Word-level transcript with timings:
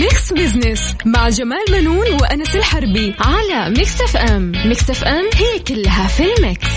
Mix 0.00 0.32
Business 0.32 0.94
مع 1.06 1.28
جمال 1.28 1.64
بنون 1.72 2.06
وأنس 2.20 2.56
الحربي 2.56 3.14
على 3.20 3.70
Mix 3.70 4.00
FM 4.00 4.52
Mix 4.64 4.90
FM 4.90 5.24
هي 5.34 5.58
كلها 5.58 6.06
في 6.08 6.22
ال 6.34 6.41
mix. 6.41 6.68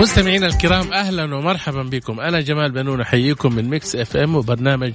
مستمعينا 0.00 0.46
الكرام 0.46 0.92
أهلا 0.92 1.34
ومرحبا 1.34 1.82
بكم. 1.82 2.20
أنا 2.20 2.40
جمال 2.40 2.72
بنون 2.72 3.00
أحييكم 3.00 3.54
من 3.54 3.68
Mix 3.70 3.96
FM 3.96 4.34
وبرنامج 4.36 4.92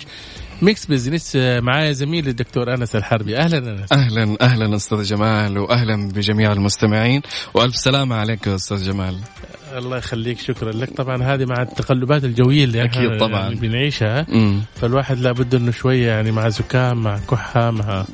Mix 0.62 0.86
Business 0.86 1.36
معايا 1.36 1.92
زميلي 1.92 2.30
الدكتور 2.30 2.74
أنس 2.74 2.96
الحربي. 2.96 3.38
أهلا 3.38 3.58
أنس. 3.58 3.92
أهلا 3.92 4.38
أهلا 4.42 4.76
أستاذ 4.76 5.04
جمال 5.04 5.58
واهلا 5.58 6.10
بجميع 6.10 6.52
المستمعين. 6.52 7.22
وألف 7.54 7.76
سلامة 7.76 8.16
عليك 8.16 8.48
أستاذ 8.48 8.84
جمال. 8.86 9.18
الله 9.78 9.98
يخليك 9.98 10.40
شكرا 10.40 10.72
لك. 10.72 10.90
طبعا 10.90 11.24
هذه 11.24 11.46
مع 11.46 11.62
التقلبات 11.62 12.24
الجوية 12.24 12.64
اللي 12.64 12.86
إحنا 12.86 13.18
طبعاً. 13.18 13.42
يعني 13.42 13.56
بنعيشها. 13.56 14.26
مم. 14.30 14.62
فالواحد 14.76 15.18
لابد 15.20 15.56
إنه 15.56 15.72
شوية 15.72 16.08
يعني 16.08 16.32
مع 16.32 16.50
زكام 16.50 17.04
مع 17.04 17.20
كحة 17.32 17.72
مع 17.72 18.06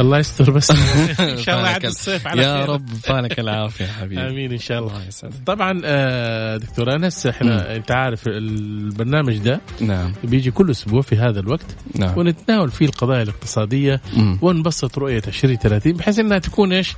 الله 0.00 0.18
يستر 0.18 0.50
بس. 0.50 0.70
إن 1.20 1.38
شاء 1.38 1.56
الله 1.56 1.68
عاد 1.68 1.84
الصيف 1.84 2.26
على 2.26 2.42
يا 2.42 2.58
خير. 2.60 2.68
رب 2.68 2.88
فالك 2.88 3.40
العافية 3.40 3.86
حبيبي. 3.86 4.20
آمين 4.20 4.52
إن 4.52 4.58
شاء 4.58 4.78
الله. 4.78 5.00
طبعا 5.46 5.80
آه، 5.84 6.56
دكتور 6.56 6.94
أنس 6.94 7.26
إحنا 7.26 7.76
أنت 7.76 7.90
عارف 7.90 8.26
البرنامج 8.26 9.38
ده 9.38 9.60
نعم. 9.80 10.12
بيجي 10.24 10.50
كل 10.50 10.70
أسبوع 10.70 11.00
في 11.02 11.16
هذا 11.16 11.40
الوقت. 11.40 11.73
نعم 11.94 12.18
ونتناول 12.18 12.70
فيه 12.70 12.86
القضايا 12.86 13.22
الاقتصادية 13.22 14.00
مم. 14.16 14.38
ونبسط 14.42 14.98
رؤية 14.98 15.22
2030 15.28 15.92
بحيث 15.92 16.18
إنها 16.18 16.38
تكون 16.38 16.72
إيش؟ 16.72 16.94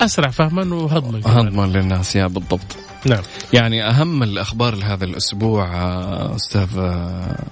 أسرع 0.00 0.30
فهما 0.30 0.74
وهضما. 0.74 1.20
هضما 1.26 1.66
للناس 1.66 2.16
يا 2.16 2.26
بالضبط 2.26 2.76
نعم 3.06 3.22
يعني 3.52 3.84
أهم 3.88 4.22
الأخبار 4.22 4.74
لهذا 4.74 5.04
الأسبوع 5.04 5.74
آه، 5.74 6.36
أستاذ 6.36 6.78
آه، 6.78 7.44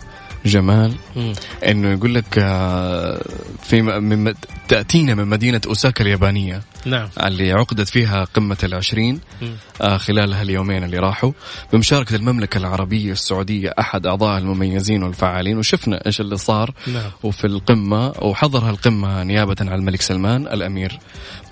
جمال 0.46 0.92
مم. 1.16 1.32
إنه 1.68 1.92
يقول 1.92 2.14
لك 2.14 2.38
آه، 2.38 3.22
في 3.62 3.82
من 3.82 4.34
تأتينا 4.68 5.14
من 5.14 5.26
مدينة 5.26 5.60
أوساكا 5.66 6.04
اليابانية 6.04 6.62
نعم 6.86 7.08
اللي 7.22 7.52
عقدت 7.52 7.88
فيها 7.88 8.24
قمة 8.24 8.56
العشرين 8.64 9.20
مم. 9.42 9.54
آه 9.80 9.96
خلال 9.96 10.32
هاليومين 10.32 10.84
اللي 10.84 10.98
راحوا 10.98 11.32
بمشاركة 11.72 12.16
المملكة 12.16 12.58
العربية 12.58 13.12
السعودية 13.12 13.74
أحد 13.78 14.06
أعضاء 14.06 14.38
المميزين 14.38 15.02
والفعالين 15.02 15.58
وشفنا 15.58 16.06
إيش 16.06 16.20
اللي 16.20 16.36
صار 16.36 16.74
نعم 16.86 17.10
وفي 17.22 17.46
القمة 17.46 18.12
وحضر 18.22 18.58
هالقمة 18.58 19.22
نيابة 19.22 19.56
عن 19.60 19.68
الملك 19.68 20.02
سلمان 20.02 20.46
الأمير 20.46 20.98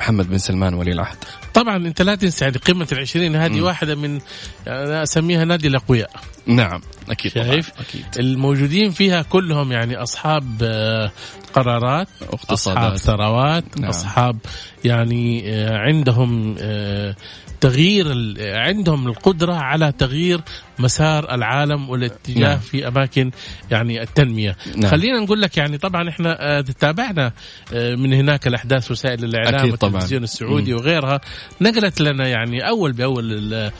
محمد 0.00 0.30
بن 0.30 0.38
سلمان 0.38 0.74
ولي 0.74 0.92
العهد 0.92 1.16
طبعا 1.54 1.76
أنت 1.76 2.02
لا 2.02 2.14
تنسى 2.14 2.44
يعني 2.44 2.56
قمة 2.56 2.88
العشرين 2.92 3.36
هذه 3.36 3.60
واحدة 3.60 3.94
من 3.94 4.20
يعني 4.66 4.84
أنا 4.84 5.02
أسميها 5.02 5.44
نادي 5.44 5.68
الأقوياء 5.68 6.10
نعم 6.46 6.80
أكيد 7.10 7.32
طبعاً. 7.32 7.46
شايف؟ 7.46 7.70
أكيد 7.78 8.04
الموجودين 8.18 8.90
فيها 8.90 9.22
كلهم 9.22 9.72
يعني 9.72 9.96
أصحاب 9.96 10.44
آه، 10.62 11.12
قرارات 11.54 12.08
أصحاب 12.08 12.32
واقتصادات 12.32 12.96
ثروات 12.96 13.64
نعم. 13.78 13.88
أصحاب 13.88 14.36
يعني 14.84 15.23
آه، 15.44 15.78
عندهم 15.78 16.56
آه، 16.60 17.14
تغيير 17.60 18.06
عندهم 18.40 19.06
القدرة 19.06 19.54
على 19.54 19.92
تغيير 19.92 20.40
مسار 20.78 21.34
العالم 21.34 21.90
والاتجاه 21.90 22.48
نعم. 22.48 22.58
في 22.58 22.88
أماكن 22.88 23.30
يعني 23.70 24.02
التنمية 24.02 24.56
نعم. 24.76 24.90
خلينا 24.90 25.20
نقول 25.20 25.40
لك 25.42 25.56
يعني 25.56 25.78
طبعا 25.78 26.08
إحنا 26.08 26.58
آه، 26.58 26.60
تابعنا 26.60 27.32
من 27.72 28.12
هناك 28.12 28.46
الأحداث 28.46 28.90
وسائل 28.90 29.32
طبعاً. 29.32 29.70
والتلفزيون 29.70 30.22
السعودي 30.24 30.74
وغيرها 30.74 31.20
نقلت 31.60 32.00
لنا 32.00 32.28
يعني 32.28 32.68
أول 32.68 32.92
بأول 32.92 33.32
ال- 33.32 33.72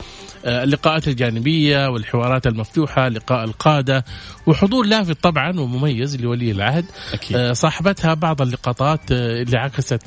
آه، 0.47 0.65
اللقاءات 0.65 1.09
الجانبية 1.09 1.89
والحوارات 1.89 2.47
المفتوحة 2.47 3.09
لقاء 3.09 3.45
القادة 3.45 4.05
وحضور 4.47 4.87
لافت 4.87 5.23
طبعا 5.23 5.61
ومميز 5.61 6.17
لولي 6.17 6.51
العهد 6.51 6.85
أكيد 7.13 7.53
صاحبتها 7.53 8.15
بعض 8.15 8.43
اللقطات 8.43 9.01
اللي 9.13 9.59
عكست 9.59 10.03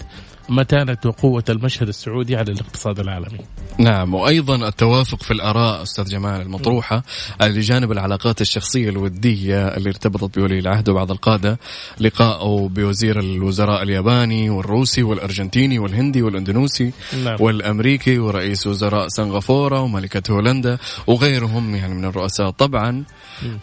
متانة 0.49 0.97
وقوة 1.05 1.43
المشهد 1.49 1.87
السعودي 1.87 2.35
على 2.35 2.51
الاقتصاد 2.51 2.99
العالمي. 2.99 3.39
نعم 3.79 4.13
وأيضا 4.13 4.67
التوافق 4.67 5.23
في 5.23 5.31
الآراء 5.31 5.83
أستاذ 5.83 6.05
جمال 6.05 6.41
المطروحة 6.41 7.03
اللي 7.41 7.59
جانب 7.59 7.91
العلاقات 7.91 8.41
الشخصية 8.41 8.89
الودية 8.89 9.67
اللي 9.67 9.89
ارتبطت 9.89 10.39
بولي 10.39 10.59
العهد 10.59 10.89
وبعض 10.89 11.11
القادة 11.11 11.59
لقاءه 11.99 12.67
برئيس 12.75 13.19
الوزراء 13.19 13.83
الياباني 13.83 14.49
والروسي 14.49 15.03
والأرجنتيني 15.03 15.79
والهندي 15.79 16.21
والاندونيسي 16.21 16.91
نعم. 17.23 17.37
والأمريكي 17.39 18.19
ورئيس 18.19 18.67
وزراء 18.67 19.07
سنغافورة 19.07 19.81
وملكة 19.81 20.31
هولندا 20.33 20.77
وغيرهم 21.07 21.75
يعني 21.75 21.93
من 21.93 22.05
الرؤساء 22.05 22.49
طبعا. 22.49 23.03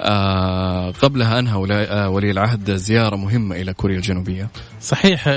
آه 0.00 0.90
قبلها 0.90 1.38
أنهى 1.38 1.54
ولا- 1.56 2.04
آه، 2.04 2.08
ولي 2.08 2.30
العهد 2.30 2.70
زيارة 2.76 3.16
مهمة 3.16 3.56
إلى 3.56 3.72
كوريا 3.74 3.96
الجنوبية. 3.96 4.48
صحيح 4.84 5.28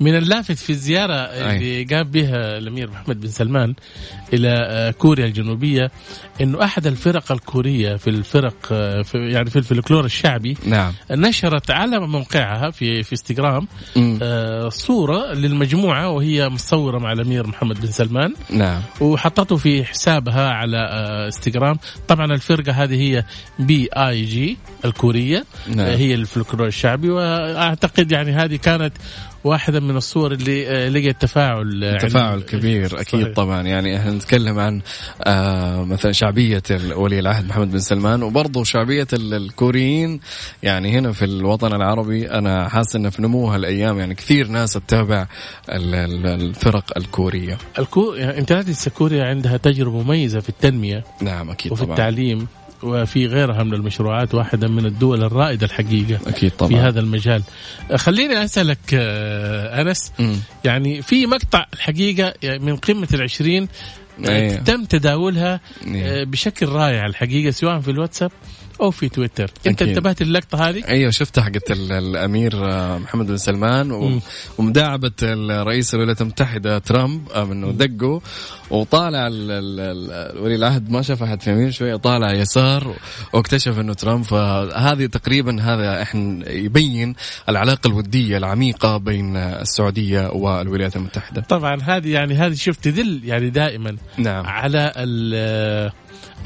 من 0.00 0.16
اللافت 0.16 0.58
في 0.58 0.70
الزيارة 0.70 1.14
اللي 1.14 1.84
قام 1.84 2.10
بها 2.10 2.58
الأمير 2.58 2.90
محمد 2.90 3.20
بن 3.20 3.28
سلمان 3.28 3.74
إلى 4.32 4.48
آه، 4.48 4.90
كوريا 4.90 5.26
الجنوبية 5.26 5.90
أنه 6.40 6.64
أحد 6.64 6.86
الفرق 6.86 7.32
الكورية 7.32 7.96
في 7.96 8.10
الفرق 8.10 8.56
آه، 8.72 9.02
في 9.02 9.18
يعني 9.18 9.50
في 9.50 9.56
الفلكلور 9.56 10.04
الشعبي. 10.04 10.56
نعم. 10.66 10.92
نشرت 11.10 11.70
على 11.70 12.00
موقعها 12.00 12.70
في 12.70 13.02
في 13.02 13.12
إنستغرام. 13.12 13.68
آه، 14.22 14.68
صورة 14.68 15.32
للمجموعة 15.34 16.08
وهي 16.08 16.48
مصورة 16.48 16.98
مع 16.98 17.12
الأمير 17.12 17.46
محمد 17.46 17.80
بن 17.80 17.86
سلمان. 17.86 18.34
نعم. 18.50 18.82
وحطته 19.00 19.56
في 19.56 19.84
حسابها 19.84 20.50
على 20.50 20.78
إنستغرام. 21.26 21.78
طبعا 22.08 22.26
الفرقة 22.34 22.72
هذه 22.72 22.94
هي 22.94 23.24
بي 23.58 23.88
اي 23.96 24.24
جي 24.24 24.56
الكورية 24.84 25.44
نعم. 25.68 25.86
هي 25.86 26.14
الفلكلور 26.14 26.66
الشعبي 26.66 27.10
وأعتقد 27.10 28.12
يعني 28.12 28.32
هذه 28.32 28.56
كانت 28.56 28.89
واحدة 29.44 29.80
من 29.80 29.96
الصور 29.96 30.32
اللي 30.32 30.68
آه، 30.68 30.88
لقيت 30.88 31.20
تفاعل 31.22 31.84
آه، 31.84 31.98
تفاعل 31.98 32.40
كبير 32.40 33.00
أكيد 33.00 33.20
صحيح. 33.22 33.34
طبعا. 33.36 33.62
يعني 33.62 33.96
إحنا 33.96 34.10
نتكلم 34.10 34.58
عن 34.58 34.80
آه 35.24 35.84
مثلا 35.84 36.12
شعبية 36.12 36.62
ال- 36.70 36.92
ولي 36.94 37.18
العهد 37.18 37.48
محمد 37.48 37.70
بن 37.70 37.78
سلمان 37.78 38.22
وبرضه 38.22 38.64
شعبية 38.64 39.06
ال- 39.12 39.34
الكوريين. 39.34 40.20
يعني 40.62 40.98
هنا 40.98 41.12
في 41.12 41.24
الوطن 41.24 41.74
العربي 41.74 42.30
أنا 42.30 42.68
حاسس 42.68 42.96
إنه 42.96 43.10
في 43.10 43.22
نمو 43.22 43.48
هالايام 43.48 43.98
يعني 43.98 44.14
كثير 44.14 44.46
ناس 44.48 44.72
تتابع 44.72 45.26
ال- 45.72 45.94
ال- 45.94 46.26
الفرق 46.26 46.84
الكورية. 46.96 47.58
الكو... 47.78 48.14
يعني 48.14 48.42
تنسى 48.44 48.90
كوريا 48.90 49.24
عندها 49.24 49.56
تجربة 49.56 50.02
مميزة 50.02 50.40
في 50.40 50.48
التنمية 50.48 51.04
نعم 51.22 51.50
أكيد 51.50 51.72
وفي 51.72 51.82
طبعا. 51.82 51.92
التعليم. 51.94 52.46
وفي 52.82 53.26
غيرها 53.26 53.62
من 53.62 53.74
المشروعات 53.74 54.34
واحدة 54.34 54.68
من 54.68 54.86
الدول 54.86 55.22
الرائدة 55.22 55.66
الحقيقة 55.66 56.20
أكيد 56.26 56.50
طبعا 56.50 56.70
في 56.70 56.76
هذا 56.76 57.00
المجال 57.00 57.42
آه، 57.90 57.96
خليني 57.96 58.44
أسألك 58.44 58.78
آه، 58.94 59.82
أنس 59.82 60.12
مم. 60.18 60.36
يعني 60.64 61.02
في 61.02 61.26
مقطع 61.26 61.66
الحقيقة 61.74 62.34
يعني 62.42 62.58
من 62.58 62.76
قمة 62.76 63.08
العشرين 63.14 63.68
أيه. 64.28 64.56
تم 64.56 64.84
تداولها 64.84 65.60
أيه. 65.86 66.20
آه، 66.20 66.24
بشكل 66.24 66.66
رائع 66.66 67.06
الحقيقة 67.06 67.50
سواء 67.50 67.80
في 67.80 67.90
الواتساب 67.90 68.32
أو 68.80 68.90
في 68.90 69.08
تويتر 69.08 69.50
أكيد. 69.66 69.88
انتبهت 69.88 70.22
اللقطة 70.22 70.68
هذه؟ 70.68 70.88
أيوه 70.88 71.10
شفتها 71.10 71.44
حقت 71.44 71.70
ال- 71.70 71.92
الأمير 71.92 72.70
آه، 72.70 72.98
محمد 72.98 73.26
بن 73.26 73.36
سلمان. 73.36 74.20
ومداعبة 74.58 75.12
الرئيس 75.22 75.94
الولايات 75.94 76.20
المتحدة 76.20 76.78
ترامب 76.78 77.30
انه 77.32 77.70
دقه 77.70 78.20
وطالع 78.70 79.26
ال- 79.26 79.50
ال- 79.50 79.80
ال- 79.80 80.38
ولي 80.42 80.54
العهد 80.54 80.90
ما 80.90 81.02
شاف 81.02 81.22
أحد 81.22 81.42
في 81.42 81.50
يمين 81.50 81.70
شوية 81.70 81.96
طالع 81.96 82.32
يسار 82.32 82.94
واكتشف 83.32 83.78
إنه 83.78 83.92
ترامب 83.94 84.24
فهذه 84.24 85.06
تقريبا 85.06 85.62
هذا 85.62 86.02
إحنا 86.02 86.50
يبين 86.50 87.14
العلاقة 87.48 87.88
الودية 87.88 88.36
العميقة 88.36 88.96
بين 88.96 89.36
السعودية 89.36 90.30
والولايات 90.30 90.96
المتحدة 90.96 91.40
طبعا 91.48 91.78
هذه 91.82 92.08
يعني 92.12 92.34
هذه 92.34 92.54
شوف 92.54 92.76
تدل 92.76 93.20
يعني 93.24 93.50
دائما 93.50 93.96
نعم 94.18 94.46
على 94.46 94.92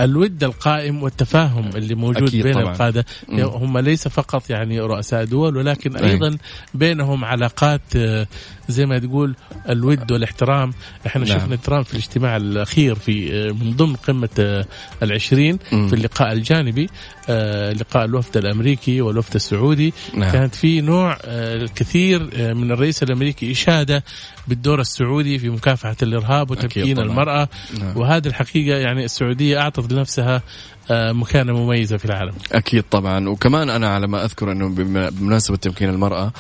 الود 0.01 0.45
القائم 0.45 1.03
والتفاهم 1.03 1.71
اللي 1.77 1.95
موجود 1.95 2.31
بين 2.43 2.55
طبعاً. 2.55 2.73
القاده. 2.73 3.05
هم 3.29 3.79
ليس 3.79 4.09
فقط 4.09 4.51
يعني 4.51 4.81
رؤساء 4.81 5.25
دول 5.25 5.57
ولكن. 5.57 5.97
أيضا 5.97 6.39
بينهم 6.75 7.25
علاقات 7.25 7.81
آه، 7.97 8.27
زي 8.69 8.87
ما 8.87 8.99
تقول 8.99 9.35
الود 9.69 10.13
والاحترام 10.13 10.73
إحنا 11.07 11.25
نعم. 11.25 11.39
شفنا 11.39 11.57
ترامب 11.57 11.85
في 11.85 11.93
الاجتماع 11.93 12.37
الأخير 12.37 12.95
في 12.95 13.33
آه، 13.33 13.53
من 13.53 13.77
ضمن 13.77 13.97
قمة 13.97 14.29
آه، 14.39 14.67
العشرين. 15.03 15.59
في 15.59 15.93
اللقاء 15.93 16.33
الجانبي 16.33 16.89
آه، 17.29 17.73
لقاء 17.73 18.05
الوفد 18.05 18.37
الأمريكي 18.37 19.01
والوفد 19.01 19.35
السعودي 19.35 19.93
نعم. 20.15 20.33
كانت 20.33 20.55
في 20.55 20.81
نوع 20.81 21.19
الكثير 21.25 22.21
من 22.55 22.71
الرئيس 22.71 23.03
الأمريكي 23.03 23.53
إشادة 23.53 24.05
بالدور 24.49 24.81
السعودي 24.81 25.39
في 25.39 25.49
مكافحة 25.49 25.97
الإرهاب 26.03 26.51
وتمكين. 26.51 26.99
المرأة 26.99 27.49
نعم. 27.81 27.97
وهذه 27.97 28.27
الحقيقة 28.27 28.79
يعني 28.79 29.05
السعودية 29.05 29.61
أعطت 29.61 29.93
لنفسها 29.93 30.43
آه، 30.91 31.13
مكانة 31.13 31.53
مميزة 31.53 31.97
في 31.97 32.05
العالم. 32.05 32.33
أكيد 32.53 32.85
طبعا. 32.91 33.29
وكمان 33.29 33.71
أنا 33.71 33.89
على 33.89 34.07
ما 34.07 34.25
أذكر 34.25 34.53
أنه 34.53 34.69
بمناسبة 34.69 35.57
تمكين 35.57 35.89
المرأة 35.89 36.33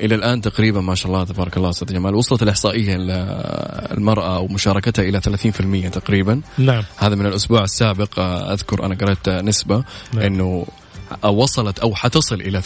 إلى 0.00 0.14
الآن 0.14 0.40
تقريبا 0.40 0.80
ما 0.80 0.94
شاء 0.94 1.12
الله 1.12 1.24
تبارك 1.24 1.56
الله 1.56 1.70
أستاذ 1.70 1.92
جمال 1.92 2.14
وصلت 2.14 2.42
الإحصائية 2.42 2.96
المرأة 3.96 4.40
ومشاركتها 4.40 5.02
إلى 5.02 5.20
30% 5.20 5.90
تقريبا. 5.90 6.40
نعم. 6.58 6.82
هذا 6.96 7.14
من 7.14 7.26
الأسبوع 7.26 7.62
السابق 7.62 8.18
آه، 8.18 8.52
أذكر 8.52 8.86
أنا 8.86 8.94
قرأت 8.94 9.28
نسبة 9.28 9.84
نعم. 10.12 10.24
أنه 10.24 10.66
وصلت 11.24 11.78
أو 11.78 11.94
حتصل 11.94 12.40
إلى 12.40 12.62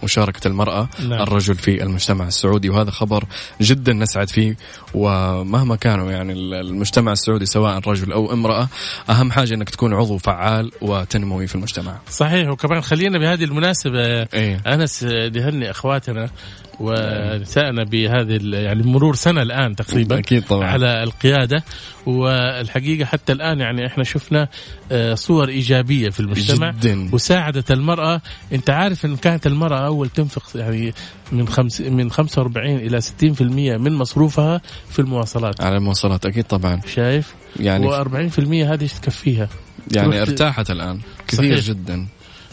30% 0.00 0.04
مشاركة 0.04 0.48
المرأة 0.48 0.88
نعم. 1.00 1.22
الرجل 1.22 1.54
في 1.54 1.82
المجتمع 1.82 2.26
السعودي 2.26 2.70
وهذا 2.70 2.90
خبر 2.90 3.24
جدا 3.60 3.92
نسعد 3.92 4.30
فيه 4.30 4.56
ومهما 4.94 5.76
كانوا 5.76 6.12
يعني 6.12 6.32
المجتمع 6.32 7.12
السعودي 7.12 7.46
سواء 7.46 7.78
رجل 7.88 8.12
أو 8.12 8.32
امرأة 8.32 8.68
أهم 9.10 9.32
حاجة 9.32 9.54
أنك 9.54 9.70
تكون 9.70 9.94
عضو 9.94 10.18
فعال 10.18 10.70
وتنموي 10.80 11.46
في 11.46 11.54
المجتمع 11.54 11.98
صحيح 12.10 12.48
وكمان 12.48 12.80
خلينا 12.80 13.18
بهذه 13.18 13.44
المناسبة 13.44 14.22
إيه؟ 14.34 14.56
أنس 14.66 15.02
نهني 15.04 15.70
أخواتنا 15.70 16.30
ونسائنا 16.80 17.84
بهذه 17.84 18.40
يعني 18.42 18.82
مرور 18.82 19.14
سنة 19.14 19.42
الآن 19.42 19.76
تقريبا 19.76 20.18
أكيد 20.18 20.42
طبعا. 20.42 20.66
على 20.66 21.02
القيادة. 21.02 21.64
والحقيقة 22.06 23.04
حتى 23.04 23.32
الآن 23.32 23.60
يعني 23.60 23.86
إحنا 23.86 24.04
شفنا 24.04 24.48
آه، 24.92 25.14
صور 25.14 25.48
إيجابية 25.48 26.10
في 26.10 26.20
المجتمع 26.20 26.70
جدا. 26.70 27.10
وساعدت 27.12 27.70
المرأة. 27.70 28.20
أنت 28.52 28.70
عارف 28.70 29.04
إن 29.06 29.16
كانت 29.16 29.46
المرأة 29.46 29.86
أول 29.86 30.08
تنفق 30.08 30.42
يعني 30.54 30.92
من 31.32 31.48
خمس 31.48 31.80
من 31.80 32.10
45 32.10 32.76
إلى 32.76 33.00
60% 33.00 33.42
من 33.78 33.92
مصروفها 33.92 34.60
في 34.90 34.98
المواصلات. 34.98 35.60
على 35.60 35.76
المواصلات 35.76 36.26
أكيد 36.26 36.44
طبعا. 36.44 36.80
شايف؟ 36.94 37.34
يعني 37.60 37.90
و40% 37.90 38.38
هذه 38.38 38.88
تكفيها؟ 39.02 39.48
يعني 39.92 40.22
ارتاحت 40.22 40.70
الآن 40.70 41.00
كثير 41.28 41.60
صحيح. 41.60 41.68
جدا. 41.76 42.06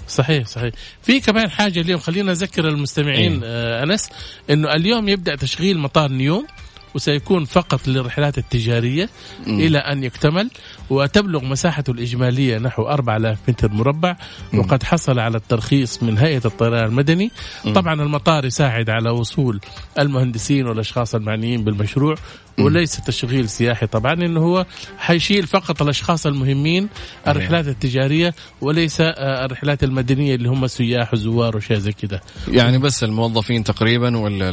صحيح 0.07 0.47
صحيح 0.47 0.73
في 1.01 1.19
كمان 1.19 1.49
حاجة 1.49 1.81
اليوم 1.81 1.99
خلينا 1.99 2.31
نذكر 2.31 2.67
المستمعين 2.67 3.43
إيه؟ 3.43 3.49
آه 3.49 3.83
أنس 3.83 4.09
إنه 4.49 4.73
اليوم 4.73 5.09
يبدأ 5.09 5.35
تشغيل 5.35 5.77
مطار 5.77 6.11
نيوم 6.11 6.47
وسيكون 6.95 7.45
فقط 7.45 7.87
للرحلات 7.87 8.37
التجارية 8.37 9.09
م. 9.47 9.59
إلى 9.59 9.77
أن 9.77 10.03
يكتمل 10.03 10.49
وتبلغ 10.89 11.45
مساحته 11.45 11.91
الإجمالية 11.91 12.57
نحو 12.57 12.87
4000 12.87 13.37
متر 13.47 13.71
مربع. 13.71 14.15
وقد 14.53 14.83
حصل 14.83 15.19
على 15.19 15.37
الترخيص 15.37 16.03
من 16.03 16.17
هيئة 16.17 16.41
الطيران 16.45 16.85
المدني. 16.85 17.31
طبعا 17.75 17.93
المطار 17.93 18.45
يساعد 18.45 18.89
على 18.89 19.09
وصول 19.09 19.59
المهندسين 19.99 20.67
والأشخاص 20.67 21.15
المعنيين 21.15 21.63
بالمشروع 21.63 22.15
وليس 22.59 23.01
تشغيل 23.01 23.49
سياحي 23.49 23.87
طبعا 23.87 24.13
انه 24.13 24.39
هو 24.39 24.65
حيشيل 24.97 25.47
فقط 25.47 25.81
الأشخاص 25.81 26.25
المهمين 26.25 26.89
الرحلات 27.27 27.67
التجارية 27.67 28.33
وليس 28.61 29.01
آه، 29.01 29.45
الرحلات 29.45 29.83
المدنية 29.83 30.35
اللي 30.35 30.49
هم 30.49 30.67
سياح 30.67 31.13
وزوار 31.13 31.57
وشيء 31.57 31.77
زي 31.77 31.91
كذا 31.91 32.19
يعني 32.47 32.77
بس 32.77 33.03
الموظفين 33.03 33.63
تقريبا 33.63 34.17
ولا 34.17 34.47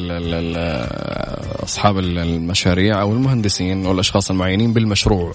أصحاب 1.65 1.99
المشاريع 1.99 3.01
أو 3.01 3.13
المهندسين 3.13 3.87
والأشخاص 3.87 4.31
المعينين 4.31 4.73
بالمشروع. 4.73 5.33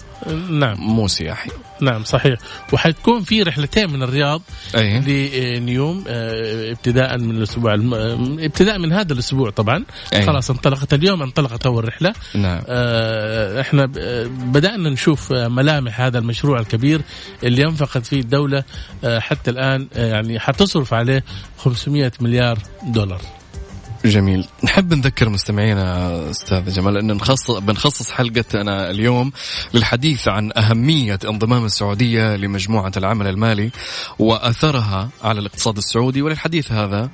نعم. 0.50 0.89
مو 0.90 1.08
سياحي 1.08 1.50
نعم 1.80 2.04
صحيح 2.04 2.38
وحتكون 2.72 3.22
في 3.22 3.42
رحلتين 3.42 3.90
من 3.90 4.02
الرياض 4.02 4.42
أيه. 4.74 5.00
لنيوم 5.00 6.04
آه، 6.08 6.70
ابتداء 6.72 7.18
من 7.18 7.36
الأسبوع 7.36 7.74
الم... 7.74 7.94
ابتداء 8.40 8.78
من 8.78 8.92
هذا 8.92 9.12
الأسبوع 9.12 9.50
طبعا 9.50 9.84
أيه. 10.12 10.26
خلاص 10.26 10.50
انطلقت 10.50 10.94
اليوم 10.94 11.22
انطلقت 11.22 11.66
أول 11.66 11.88
رحلة 11.88 12.12
نعم. 12.34 12.62
آه، 12.68 13.60
إحنا 13.60 13.86
بدأنا 14.26 14.90
نشوف 14.90 15.32
ملامح 15.32 16.00
هذا 16.00 16.18
المشروع 16.18 16.60
الكبير 16.60 17.00
اللي 17.44 17.64
انفقت 17.64 18.06
فيه 18.06 18.20
الدولة 18.20 18.64
آه، 19.04 19.18
حتى 19.18 19.50
الآن 19.50 19.88
يعني 19.96 20.40
حتصرف 20.40 20.94
عليه 20.94 21.24
500 21.58 22.12
مليار 22.20 22.58
دولار 22.82 23.20
جميل. 24.04 24.46
نحب 24.64 24.94
نذكر 24.94 25.28
مستمعينا 25.28 26.30
أستاذ 26.30 26.72
جمال 26.72 26.96
أن 26.96 27.06
نخصص 27.12 27.50
بنخصص 27.50 28.10
حلقتنا 28.10 28.90
اليوم 28.90 29.32
للحديث 29.74 30.28
عن 30.28 30.52
أهمية 30.56 31.18
انضمام 31.24 31.64
السعودية 31.64 32.36
لمجموعة 32.36 32.92
العمل 32.96 33.26
المالي 33.26 33.70
وأثرها 34.18 35.08
على 35.22 35.40
الاقتصاد 35.40 35.76
السعودي. 35.76 36.22
وللحديث 36.22 36.72
هذا 36.72 37.10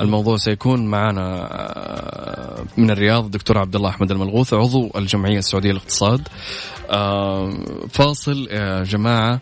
الموضوع 0.00 0.36
سيكون 0.36 0.86
معنا 0.86 1.48
آه، 1.50 2.64
من 2.76 2.90
الرياض 2.90 3.24
الدكتور 3.24 3.58
عبد 3.58 3.76
الله 3.76 3.88
أحمد 3.88 4.10
الملغوث 4.10 4.54
عضو 4.54 4.90
الجمعية 4.96 5.38
السعودية 5.38 5.70
للاقتصاد. 5.70 6.28
آه، 6.90 7.52
فاصل 7.90 8.48
يا 8.50 8.82
جماعة 8.82 9.40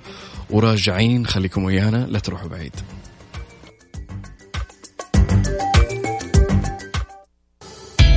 وراجعين 0.51 1.27
خليكم 1.27 1.65
ويانا 1.65 2.07
لا 2.11 2.19
تروحوا 2.19 2.49
بعيد. 2.49 2.75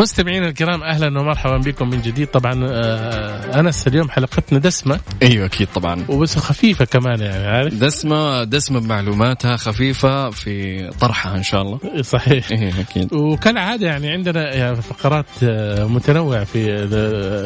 مستمعينا 0.00 0.48
الكرام 0.48 0.82
أهلا 0.82 1.20
ومرحبا 1.20 1.56
بكم 1.56 1.90
من 1.90 2.02
جديد. 2.02 2.26
طبعا 2.26 2.66
آه، 2.70 3.60
أنس 3.60 3.86
اليوم 3.86 4.10
حلقتنا 4.10 4.58
دسمة. 4.58 5.00
أيوه 5.22 5.46
أكيد 5.46 5.68
طبعا. 5.74 6.04
وبس 6.08 6.38
خفيفة 6.38 6.84
كمان 6.84 7.20
يعني 7.20 7.46
عارف؟ 7.46 7.74
دسمة 7.74 8.44
دسمة 8.44 8.80
بمعلوماتها 8.80 9.56
خفيفة 9.56 10.30
في 10.30 10.86
طرحها 11.00 11.36
إن 11.36 11.42
شاء 11.42 11.62
الله. 11.62 12.02
صحيح. 12.02 12.50
إيه 12.50 12.80
أكيد. 12.80 13.14
وكالعادة 13.14 13.86
يعني 13.86 14.10
عندنا 14.10 14.54
يعني 14.54 14.76
فقرات 14.76 15.26
آه، 15.42 15.84
متنوعه 15.84 16.44
في 16.44 16.70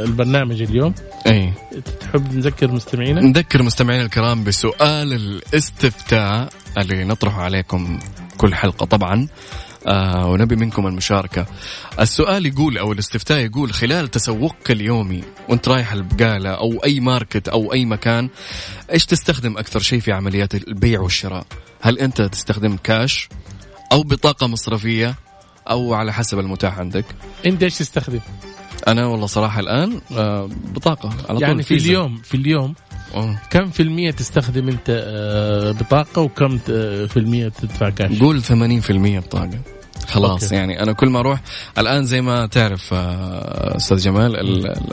البرنامج 0.04 0.62
اليوم. 0.62 0.94
اي 1.26 1.52
تحب 2.00 2.34
نذكر 2.34 2.72
مستمعينا؟ 2.72 3.20
نذكر 3.20 3.62
مستمعينا 3.62 4.04
الكرام 4.04 4.44
بسؤال 4.44 5.12
الاستفتاء 5.12 6.48
اللي 6.78 7.04
نطرحه 7.04 7.42
عليكم 7.42 7.98
كل 8.36 8.54
حلقة 8.54 8.86
طبعا. 8.86 9.28
آه 9.86 10.26
ونبي 10.26 10.56
منكم 10.56 10.86
المشاركة. 10.86 11.46
السؤال 12.00 12.46
يقول 12.46 12.78
أو 12.78 12.92
الاستفتاء 12.92 13.38
يقول 13.38 13.72
خلال 13.72 14.08
تسوقك 14.08 14.70
اليومي 14.70 15.20
وانت 15.48 15.68
رايح 15.68 15.92
البقالة 15.92 16.50
أو 16.50 16.84
أي 16.84 17.00
ماركت 17.00 17.48
أو 17.48 17.72
أي 17.72 17.84
مكان 17.84 18.28
إيش 18.92 19.06
تستخدم 19.06 19.58
أكثر 19.58 19.80
شيء 19.80 20.00
في 20.00 20.12
عمليات 20.12 20.54
البيع 20.54 21.00
والشراء؟ 21.00 21.46
هل 21.80 21.98
أنت 21.98 22.22
تستخدم 22.22 22.76
كاش 22.76 23.28
أو 23.92 24.02
بطاقة 24.02 24.46
مصرفية 24.46 25.14
أو 25.70 25.94
على 25.94 26.12
حسب 26.12 26.38
المتاح 26.38 26.78
عندك؟ 26.78 27.04
أنت 27.46 27.62
إيش 27.62 27.78
تستخدم؟ 27.78 28.20
أنا 28.88 29.06
والله 29.06 29.26
صراحة 29.26 29.60
الآن 29.60 30.00
آه 30.12 30.50
بطاقة 30.74 31.10
على 31.28 31.40
يعني 31.40 31.54
طول 31.54 31.62
في 31.62 31.74
اليوم 31.74 32.16
في 32.16 32.34
اليوم 32.34 32.74
أوه. 33.14 33.38
كم 33.50 33.70
في 33.70 33.82
المية 33.82 34.10
تستخدم 34.10 34.68
أنت 34.68 35.02
آه، 35.06 35.72
بطاقة 35.72 36.22
وكم 36.22 36.58
في 36.58 37.16
المية 37.16 37.48
تدفع 37.48 37.90
كاش؟ 37.90 38.20
قول 38.20 38.42
80% 38.42 38.50
بطاقة. 39.18 39.58
خلاص. 40.14 40.42
أوكي. 40.42 40.54
يعني 40.54 40.82
أنا 40.82 40.92
كل 40.92 41.08
ما 41.08 41.20
أروح 41.20 41.40
الآن 41.78 42.04
زي 42.04 42.20
ما 42.20 42.46
تعرف 42.46 42.94
آه، 42.94 43.76
أستاذ 43.76 43.98
جمال 43.98 44.36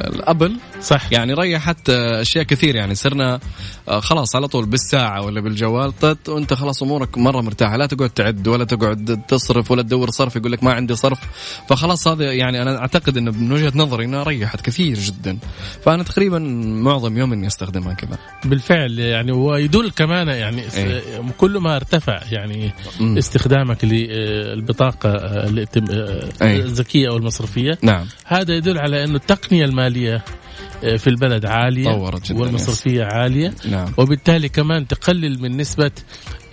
الأبل 0.08 0.56
صح. 0.82 1.12
يعني 1.12 1.34
ريحت 1.34 1.90
أشياء 1.90 2.44
كثير. 2.44 2.76
يعني 2.76 2.96
صرنا 2.96 3.34
آه، 3.34 3.40
خلاص 3.88 4.36
على 4.36 4.48
طول 4.48 4.66
بالساعة 4.66 5.26
ولا 5.26 5.42
بالجوال 5.42 6.00
طت 6.00 6.30
وانت 6.30 6.54
خلاص 6.54 6.84
أمورك 6.84 7.18
مرة 7.18 7.42
مرتاحة. 7.42 7.78
لا 7.78 7.86
تقعد 7.86 8.10
تعد 8.10 8.48
ولا 8.48 8.66
تقعد 8.66 9.22
تصرف 9.28 9.72
ولا 9.72 9.82
تدور 9.82 10.10
صرف 10.10 10.36
يقول 10.36 10.52
لك 10.52 10.64
ما 10.64 10.74
عندي 10.74 10.96
صرف. 10.96 11.20
فخلاص 11.70 12.08
هذا 12.08 12.34
يعني 12.34 12.62
أنا 12.62 12.80
أعتقد 12.80 13.18
إنه 13.18 13.32
من 13.32 13.52
وجهة 13.52 13.72
نظري 13.76 14.06
انها 14.06 14.24
ريحت 14.24 14.62
كثير 14.62 15.00
جدا. 15.00 15.38
فأنا 15.86 16.04
تقريبا 16.04 16.40
معظم 16.84 17.18
يوم 17.18 17.34
إني 17.34 17.48
أستخدمها 17.48 17.94
كذا 17.94 18.18
بالفعل 18.46 19.00
يعني 19.00 19.32
ويدل 19.32 19.92
كمان 19.92 20.28
يعني 20.28 20.62
إيه؟ 20.74 21.02
كل 21.38 21.58
ما 21.58 21.76
ارتفع 21.76 22.22
يعني 22.32 22.72
م. 23.00 23.18
استخدامك 23.18 23.86
للبطاقه 23.86 25.10
الذكية 26.42 27.10
أو 27.10 27.18
المصرفية. 27.18 27.78
نعم. 27.82 28.06
هذا 28.26 28.54
يدل 28.56 28.78
على 28.78 29.04
إنه 29.04 29.16
التقنية 29.16 29.66
المالية 29.66 30.16
آه، 30.16 30.24
في 30.82 31.08
البلد 31.08 31.46
عالية 31.46 31.92
طورت 31.92 32.32
جدا 32.32 32.40
والمصرفية 32.42 33.04
عالية. 33.04 33.54
نعم. 33.72 33.94
وبالتالي 33.98 34.50
كمان 34.50 34.88
تقلل 34.88 35.42
من 35.42 35.58
نسبة 35.58 35.92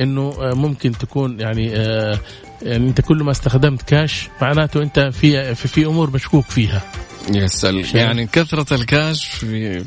إنه 0.01 0.35
آه، 0.41 0.55
ممكن 0.55 0.93
تكون 0.93 1.41
يعني 1.41 1.77
آه، 1.77 2.19
يعني 2.63 2.89
أنت 2.89 3.01
كل 3.01 3.23
ما 3.23 3.31
استخدمت 3.31 3.83
كاش 3.83 4.29
معناته 4.43 4.83
أنت 4.83 5.01
في 5.01 5.55
في, 5.55 5.69
في 5.69 5.87
أمور 5.87 6.11
مشكوك 6.11 6.45
فيها. 6.45 6.83
يسأل 7.31 7.97
يعني 7.97 8.27
كثرة 8.27 8.75
الكاش 8.75 9.27
في 9.27 9.85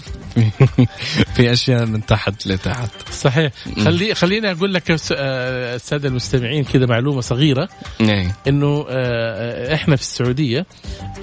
في 1.35 1.53
أشياء 1.53 1.85
من 1.85 2.05
تحت 2.05 2.47
لتحت. 2.47 3.11
صحيح. 3.11 3.51
خلي 3.85 4.15
خليني 4.15 4.51
أقول 4.51 4.73
لك 4.73 4.83
الساده 4.91 6.07
المستمعين 6.09 6.63
كذا 6.63 6.85
معلومة 6.85 7.21
صغيرة. 7.21 7.69
نعم. 7.99 8.31
إنه 8.47 8.85
إحنا 9.73 9.95
في 9.95 10.01
السعودية 10.01 10.65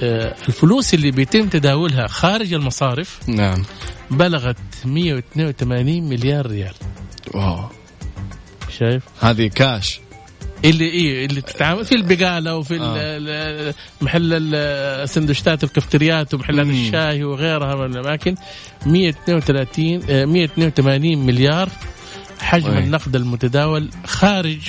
الفلوس 0.02 0.94
اللي 0.94 1.10
بيتم 1.10 1.48
تداولها 1.48 2.06
خارج 2.06 2.52
المصارف 2.52 3.28
نعم. 3.28 3.64
بلغت 4.10 4.56
182 4.84 6.08
مليار 6.08 6.46
ريال. 6.46 6.74
واو. 7.34 7.64
شايف؟ 8.78 9.02
هذه 9.20 9.46
كاش 9.46 10.00
اللي 10.64 10.84
إيه 10.84 11.26
اللي 11.26 11.40
تتعامل 11.40 11.84
في 11.84 11.94
البقالة 11.94 12.56
وفي 12.56 12.78
آه. 12.80 13.74
محل 14.00 14.54
السندوتشات 14.54 15.64
والكافتريات 15.64 16.34
ومحلات 16.34 16.66
مم. 16.66 16.72
الشاي 16.72 17.24
وغيرها 17.24 17.74
من 17.74 17.96
الأماكن 17.96 18.34
132 18.86 20.26
182 20.32 21.18
مليار 21.26 21.68
حجم 22.40 22.70
أي. 22.70 22.78
النقد 22.78 23.16
المتداول 23.16 23.88
خارج 24.06 24.60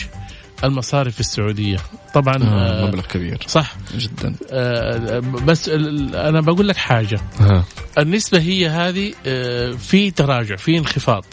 المصارف 0.63 1.19
السعودية 1.19 1.77
طبعا 2.13 2.35
آه 2.43 2.87
مبلغ 2.87 3.05
كبير 3.05 3.37
صح 3.47 3.75
جدا 3.97 4.35
آه 4.51 5.19
بس 5.19 5.69
أنا 6.13 6.41
بقول 6.41 6.67
لك 6.67 6.77
حاجة 6.77 7.19
آه. 7.41 7.63
النسبة 7.97 8.39
هي 8.39 8.67
هذه 8.67 9.13
آه 9.25 9.71
في 9.71 10.11
تراجع 10.11 10.55
في 10.55 10.77
انخفاض 10.77 11.25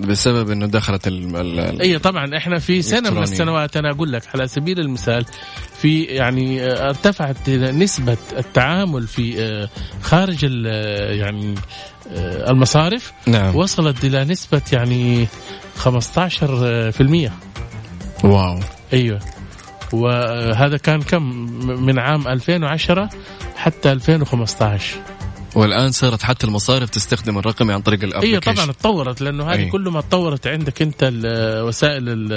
بسبب 0.00 0.50
إنه 0.50 0.66
دخلت 0.66 1.06
ال 1.08 1.36
ال 1.36 1.82
اي 1.82 1.98
طبعا 1.98 2.36
إحنا 2.36 2.58
في 2.58 2.82
سنة 2.82 3.10
من 3.10 3.22
السنوات 3.22 3.76
أنا 3.76 3.90
أقول 3.90 4.12
لك 4.12 4.22
على 4.34 4.48
سبيل 4.48 4.80
المثال 4.80 5.24
في 5.80 6.02
يعني 6.02 6.62
آه، 6.66 6.88
ارتفعت 6.88 7.50
نسبة 7.50 8.16
التعامل 8.38 9.06
في 9.06 9.42
آه، 9.42 9.68
خارج 10.02 10.42
يعني 10.42 11.54
آه، 12.12 12.50
المصارف. 12.50 13.12
نعم. 13.26 13.56
وصلت 13.56 14.04
إلى 14.04 14.24
نسبة 14.24 14.62
يعني 14.72 15.28
15% 15.76 17.30
wow. 18.24 18.58
أيوه. 18.92 19.20
وهذا 19.92 20.76
كان 20.76 21.02
كم؟ 21.02 21.22
من 21.66 21.98
عام 21.98 22.28
2010 22.28 23.08
حتى 23.56 23.92
2015 23.92 24.96
والآن 25.54 25.90
صارت 25.90 26.22
حتى 26.22 26.46
المصارف 26.46 26.90
تستخدم 26.90 27.38
الرقمي 27.38 27.72
عن 27.72 27.80
طريق 27.80 28.04
ال 28.04 28.08
application. 28.08 28.50
اي 28.50 28.56
طبعا 28.56 28.72
تطورت 28.72 29.20
لأنه 29.20 29.44
هذه. 29.44 29.68
كل 29.68 29.88
ما 29.88 30.00
تطورت 30.00 30.46
عندك 30.46 30.82
أنت 30.82 31.10
وسائل 31.64 32.32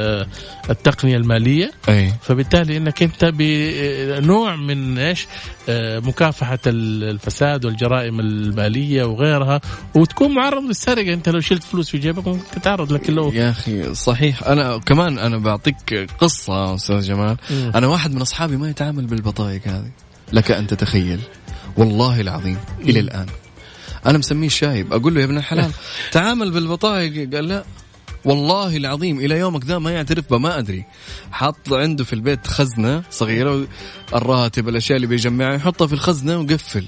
التقنية 0.70 1.18
المالية. 1.18 1.72
أي. 1.90 2.14
فبالتالي 2.22 2.78
إنك 2.78 3.04
أنت 3.04 3.26
بنوع 3.26 4.56
من 4.56 4.98
إيش؟ 4.98 5.28
آه، 5.70 6.00
مكافحة 6.00 6.60
الفساد 6.68 7.66
والجرائم 7.66 8.20
المالية 8.20 9.04
وغيرها 9.04 9.62
وتكون 9.96 10.36
معرض 10.36 10.64
للسرقة. 10.64 11.14
أنت 11.14 11.30
لو 11.30 11.40
شلت 11.40 11.64
فلوس 11.64 11.90
في 11.90 11.98
جيبك 11.98 12.28
ممكن 12.28 12.44
تتعرض 12.52 12.94
لكن 12.94 13.14
لو 13.14 13.32
يا 13.32 13.50
أخي 13.50 13.94
صحيح. 13.94 14.44
أنا 14.44 14.78
كمان 14.78 15.20
أنا 15.20 15.38
بعطيك 15.38 16.10
قصة 16.20 16.76
أستاذ 16.76 17.02
جمال. 17.02 17.38
م. 17.50 17.72
أنا 17.76 17.88
واحد 17.88 18.14
من 18.14 18.22
أصحابي 18.22 18.58
ما 18.58 18.70
يتعامل 18.70 19.06
بالبطايق 19.06 19.62
هذه. 19.68 19.92
لك 20.34 20.52
أن 20.52 20.68
تتخيل. 20.68 21.20
والله 21.78 22.22
العظيم 22.22 22.58
إلى 22.80 23.00
الآن. 23.00 23.26
أنا 24.06 24.18
مسميه 24.18 24.50
شايب 24.50 24.94
أقول 24.94 25.14
له 25.14 25.20
يا 25.20 25.26
ابن 25.26 25.38
الحلال 25.38 25.72
تعامل 26.12 26.52
بالبطايق 26.52 27.36
قال 27.36 27.48
لا. 27.48 27.64
والله 28.26 28.78
العظيم 28.78 29.20
إلى 29.20 29.38
يومك 29.38 29.66
ذا 29.66 29.80
ما 29.80 29.92
يعترف 29.92 30.34
ما 30.34 30.60
أدري. 30.60 30.86
حاط 31.32 31.74
عنده 31.74 32.04
في 32.04 32.14
البيت 32.14 32.48
خزنة 32.48 33.04
صغيرة 33.12 33.68
الراتب 34.14 34.70
الأشياء 34.70 34.96
اللي 34.96 35.08
بيجمعها 35.08 35.56
يحطها 35.56 35.88
في 35.88 35.94
الخزنة 35.94 36.40
وقفل. 36.40 36.86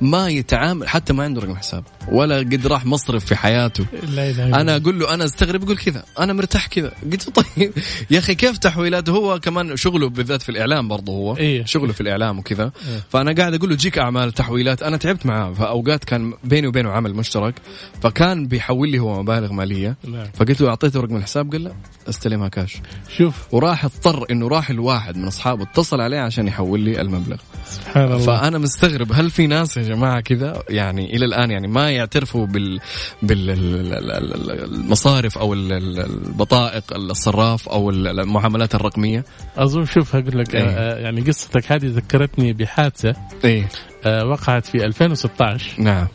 ما 0.00 0.28
يتعامل 0.28 0.88
حتى 0.88 1.12
ما 1.12 1.24
عنده 1.24 1.40
رقم 1.40 1.56
حساب. 1.56 1.84
ولا 2.08 2.38
قد 2.38 2.66
راح 2.66 2.86
مصرف 2.86 3.24
في 3.24 3.36
حياته. 3.36 3.86
لا 4.14 4.32
لا 4.32 4.60
أنا 4.60 4.76
أقول 4.76 4.98
له 4.98 5.14
أنا 5.14 5.24
أستغرب 5.24 5.62
يقول 5.62 5.76
كذا 5.76 6.04
أنا 6.18 6.32
مرتاح 6.32 6.66
كذا. 6.66 6.92
قلت 7.12 7.26
له 7.26 7.32
طيب 7.32 7.72
يا 8.10 8.18
أخي 8.18 8.34
كيف 8.34 8.58
تحويلاته؟ 8.58 9.12
هو 9.12 9.40
كمان 9.40 9.76
شغله 9.76 10.08
بالذات 10.08 10.42
في 10.42 10.48
الإعلام 10.48 10.88
برضه 10.88 11.12
هو. 11.12 11.36
إيه؟ 11.36 11.64
شغله 11.64 11.92
في 11.92 12.00
الإعلام 12.00 12.38
وكذا. 12.38 12.64
إيه؟ 12.64 13.02
فأنا 13.10 13.32
قاعد 13.32 13.54
أقول 13.54 13.70
له 13.70 13.76
جيك 13.76 13.98
أعمال 13.98 14.32
تحويلات. 14.32 14.82
أنا 14.82 14.96
تعبت 14.96 15.26
معاه. 15.26 15.52
فأوقات 15.52 16.04
كان 16.04 16.34
بيني 16.44 16.66
وبينه 16.66 16.90
عمل 16.90 17.14
مشترك. 17.14 17.54
فكان 18.02 18.46
بيحول 18.46 18.90
لي 18.90 18.98
هو 18.98 19.22
مبالغ 19.22 19.52
مالية. 19.52 19.96
نعم. 20.04 20.26
فقلت 20.34 20.60
له 20.60 20.68
أعطيته 20.68 21.00
رقم 21.00 21.16
الحساب؟ 21.16 21.52
قال 21.52 21.64
لا 21.64 21.72
استلمها 22.08 22.48
كاش 22.48 22.76
شوف. 23.16 23.54
وراح 23.54 23.84
اضطر 23.84 24.24
إنه 24.30 24.48
راح 24.48 24.70
الواحد 24.70 25.16
من 25.16 25.24
أصحابه 25.24 25.62
اتصل 25.62 26.00
عليه 26.00 26.18
عشان 26.18 26.48
يحول 26.48 26.80
لي 26.80 27.00
المبلغ. 27.00 27.36
سبحان 27.66 28.04
الله. 28.04 28.18
فأنا 28.18 28.58
مستغرب 28.58 29.12
هل 29.12 29.30
في 29.30 29.46
ناس 29.46 29.76
يا 29.76 29.82
جماعة 29.82 30.20
كذا؟ 30.20 30.62
يعني 30.68 31.16
إلى 31.16 31.24
الآن 31.24 31.50
يعني 31.50 31.68
ما 31.68 31.90
يعترفوا 31.94 32.46
بال 32.46 32.80
بالمصارف 33.22 35.38
أو 35.38 35.54
البطائق 35.54 36.94
الصراف 36.94 37.68
أو 37.68 37.90
المعاملات 37.90 38.74
الرقمية؟ 38.74 39.24
أظن 39.56 39.84
شوف 39.84 40.16
أقول 40.16 40.38
لك 40.38 40.54
إيه؟ 40.54 40.62
آه 40.62 40.98
يعني 40.98 41.20
قصتك 41.20 41.72
هذه 41.72 41.86
ذكرتني 41.86 42.52
بحادثة 42.52 43.14
إيه. 43.44 43.68
آه 44.04 44.26
وقعت 44.26 44.66
في 44.66 44.84
2016 44.84 45.70
نعم. 45.78 46.06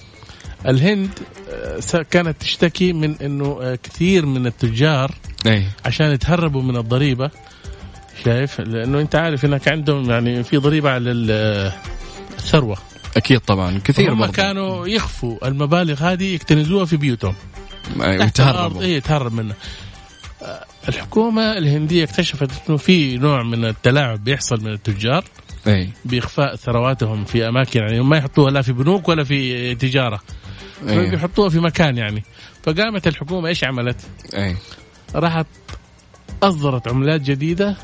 الهند 0.67 1.09
آه، 1.49 2.01
كانت 2.11 2.41
تشتكي 2.41 2.93
من 2.93 3.15
إنه 3.21 3.59
آه، 3.61 3.75
كثير 3.83 4.25
من 4.25 4.47
التجار 4.47 5.11
أي. 5.47 5.63
عشان 5.85 6.11
يتهربوا 6.11 6.61
من 6.61 6.77
الضريبة 6.77 7.31
شايف؟ 8.25 8.61
لأنه 8.61 8.99
أنت 8.99 9.15
عارف 9.15 9.45
إنك 9.45 9.67
عندهم 9.67 10.09
يعني 10.09 10.43
في 10.43 10.57
ضريبة 10.57 10.89
على 10.89 11.11
الثروة. 11.11 12.77
أكيد 13.17 13.39
طبعا 13.39 13.79
كثير 13.83 14.13
هم 14.13 14.25
كانوا 14.25 14.87
يخفوا 14.87 15.47
المبالغ 15.47 16.03
هذه 16.03 16.33
يكتنزوها 16.33 16.85
في 16.85 16.97
بيوتهم 16.97 17.35
يتهربوا 17.99 18.81
اي 18.81 18.93
يتهرب 18.93 19.33
منها 19.33 19.55
الحكومة 20.87 21.57
الهندية 21.57 22.03
اكتشفت 22.03 22.51
إنه 22.69 22.77
في 22.77 23.17
نوع 23.17 23.43
من 23.43 23.65
التلاعب 23.65 24.23
بيحصل 24.23 24.63
من 24.63 24.71
التجار 24.71 25.23
أي. 25.67 25.89
بإخفاء 26.05 26.55
ثرواتهم 26.55 27.25
في 27.25 27.47
أماكن 27.47 27.79
يعني 27.79 28.01
ما 28.01 28.17
يحطوها 28.17 28.51
لا 28.51 28.61
في 28.61 28.73
بنوك 28.73 29.09
ولا 29.09 29.23
في 29.23 29.75
تجارة 29.75 30.19
أي. 30.89 31.09
بيحطوها 31.09 31.49
في 31.49 31.59
مكان 31.59 31.97
يعني 31.97 32.23
فقامت 32.63 33.07
الحكومة 33.07 33.47
إيش 33.47 33.63
عملت؟ 33.63 34.01
أي. 34.33 34.55
راحت 35.15 35.47
أصدرت 36.43 36.87
عملات 36.87 37.21
جديدة 37.21 37.77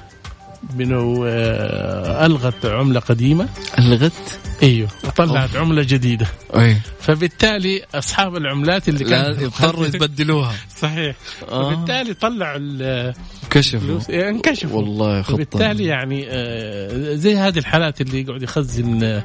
بانه 0.63 1.24
آه، 1.27 2.25
ألغت 2.25 2.65
عملة 2.65 3.00
قديمة. 3.00 3.50
ألغت؟ 3.79 4.39
إيوه 4.63 4.89
وطلعت 5.03 5.55
عملة 5.55 5.83
جديدة. 5.83 6.27
أي. 6.55 6.77
فبالتالي 7.00 7.81
أصحاب 7.95 8.35
العملات 8.35 8.89
اللي 8.89 9.03
كانوا 9.03 9.41
يضطروا 9.41 9.85
يبدلوها 9.85 10.53
صحيح. 10.77 11.15
آه. 11.50 11.74
فبالتالي 11.74 12.13
طلعوا 12.13 13.13
كشفوا. 13.50 14.00
إيه، 14.09 14.29
انكشفوا. 14.29 14.77
والله 14.77 15.21
خطة 15.21 15.33
فبالتالي 15.33 15.85
يعني 15.85 16.25
آه، 16.29 17.15
زي 17.15 17.35
هذه 17.35 17.57
الحالات 17.59 18.01
اللي 18.01 18.21
يقعد 18.21 18.41
يخزن 18.41 19.21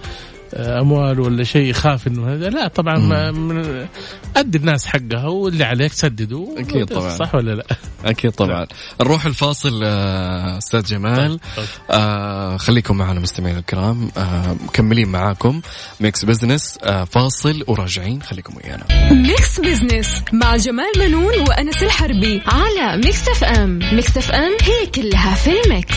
أموال 0.55 1.21
ولا 1.21 1.45
شيء 1.45 1.67
يخاف 1.67 2.07
إنه 2.07 2.35
هذا. 2.35 2.51
لا 2.51 2.69
طبعا 2.69 2.99
ما 2.99 3.89
أدي 4.37 4.59
الناس 4.59 4.87
حقها 4.87 5.27
واللي 5.27 5.65
عليك 5.65 5.93
سدده 5.93 6.49
أكيد 6.59 6.87
طبعا. 6.87 7.17
صح 7.17 7.35
ولا 7.35 7.55
لا؟ 7.55 7.67
أكيد 8.05 8.31
طبعا. 8.31 8.67
نروح 9.01 9.27
الفاصل 9.27 9.81
آه، 9.85 10.59
أستاذ 10.59 10.83
جمال. 10.83 11.41
طيب. 11.57 11.67
آه 11.91 12.57
خليكم 12.57 12.97
معنا 12.97 13.21
مستمعينا 13.21 13.59
الكرام. 13.59 14.11
آه 14.17 14.57
مكملين 14.67 15.09
معاكم. 15.09 15.61
Mix 16.01 16.25
Business 16.25 16.79
آه 16.83 17.05
فاصل 17.05 17.65
وراجعين. 17.67 18.23
خليكم 18.23 18.55
ويانا. 18.57 19.13
Mix 19.13 19.61
Business 19.61 20.23
مع 20.33 20.57
جمال 20.57 20.93
بنون 20.99 21.41
وأنس 21.49 21.83
الحربي 21.83 22.43
على 22.47 22.97
Mix 22.97 23.29
FM 23.29 23.79
Mix 23.93 24.17
FM 24.17 24.53
هي 24.63 24.87
كلها 24.87 25.35
في 25.35 25.51
ال 25.65 25.71
mix. 25.71 25.95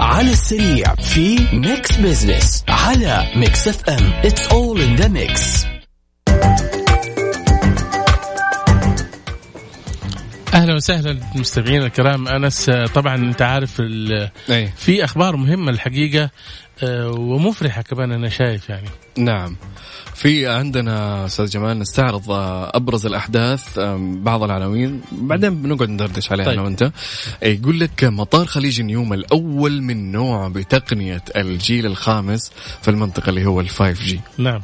على 0.00 0.30
السريع 0.30 0.94
في 0.94 1.38
Mix 1.52 1.96
Business 1.96 2.64
على 2.68 3.26
Mix 3.36 3.68
FM 3.68 4.12
It's 4.24 4.46
all 4.46 4.80
in 4.80 4.96
the 4.96 5.08
mix 5.08 5.66
أهلا 10.66 10.76
وسهلا 10.76 11.18
مستمعينا 11.34 11.86
الكرام. 11.86 12.28
أنس 12.28 12.70
طبعا 12.70 13.14
أنت 13.14 13.42
عارف 13.42 13.80
في 14.76 15.04
أخبار 15.04 15.36
مهمة 15.36 15.70
الحقيقة 15.70 16.30
آه، 16.82 17.10
ومفرحة 17.10 17.82
كمان 17.82 18.12
أنا 18.12 18.28
شايف 18.28 18.68
يعني. 18.68 18.88
نعم. 19.18 19.56
في 20.14 20.46
عندنا 20.46 21.26
أستاذ 21.26 21.46
جمال 21.46 21.78
نستعرض 21.78 22.24
أبرز 22.74 23.06
الأحداث 23.06 23.78
بعض 23.98 24.42
العناوين. 24.42 25.00
بعدين 25.12 25.62
بنقعد 25.62 25.88
ندردش 25.88 26.32
عليها 26.32 26.46
طيب. 26.46 26.54
أنا 26.54 26.62
وانت 26.62 26.90
يقول 27.42 27.80
لك 27.80 28.04
مطار 28.04 28.46
خليج 28.46 28.80
نيوم 28.80 29.12
الأول 29.12 29.82
من 29.82 30.12
نوعه 30.12 30.48
بتقنية 30.48 31.22
الجيل 31.36 31.86
الخامس 31.86 32.52
في 32.82 32.90
المنطقة 32.90 33.30
اللي 33.30 33.46
هو 33.46 33.60
ال 33.60 33.68
five 33.68 34.02
G 34.02 34.20
نعم. 34.38 34.60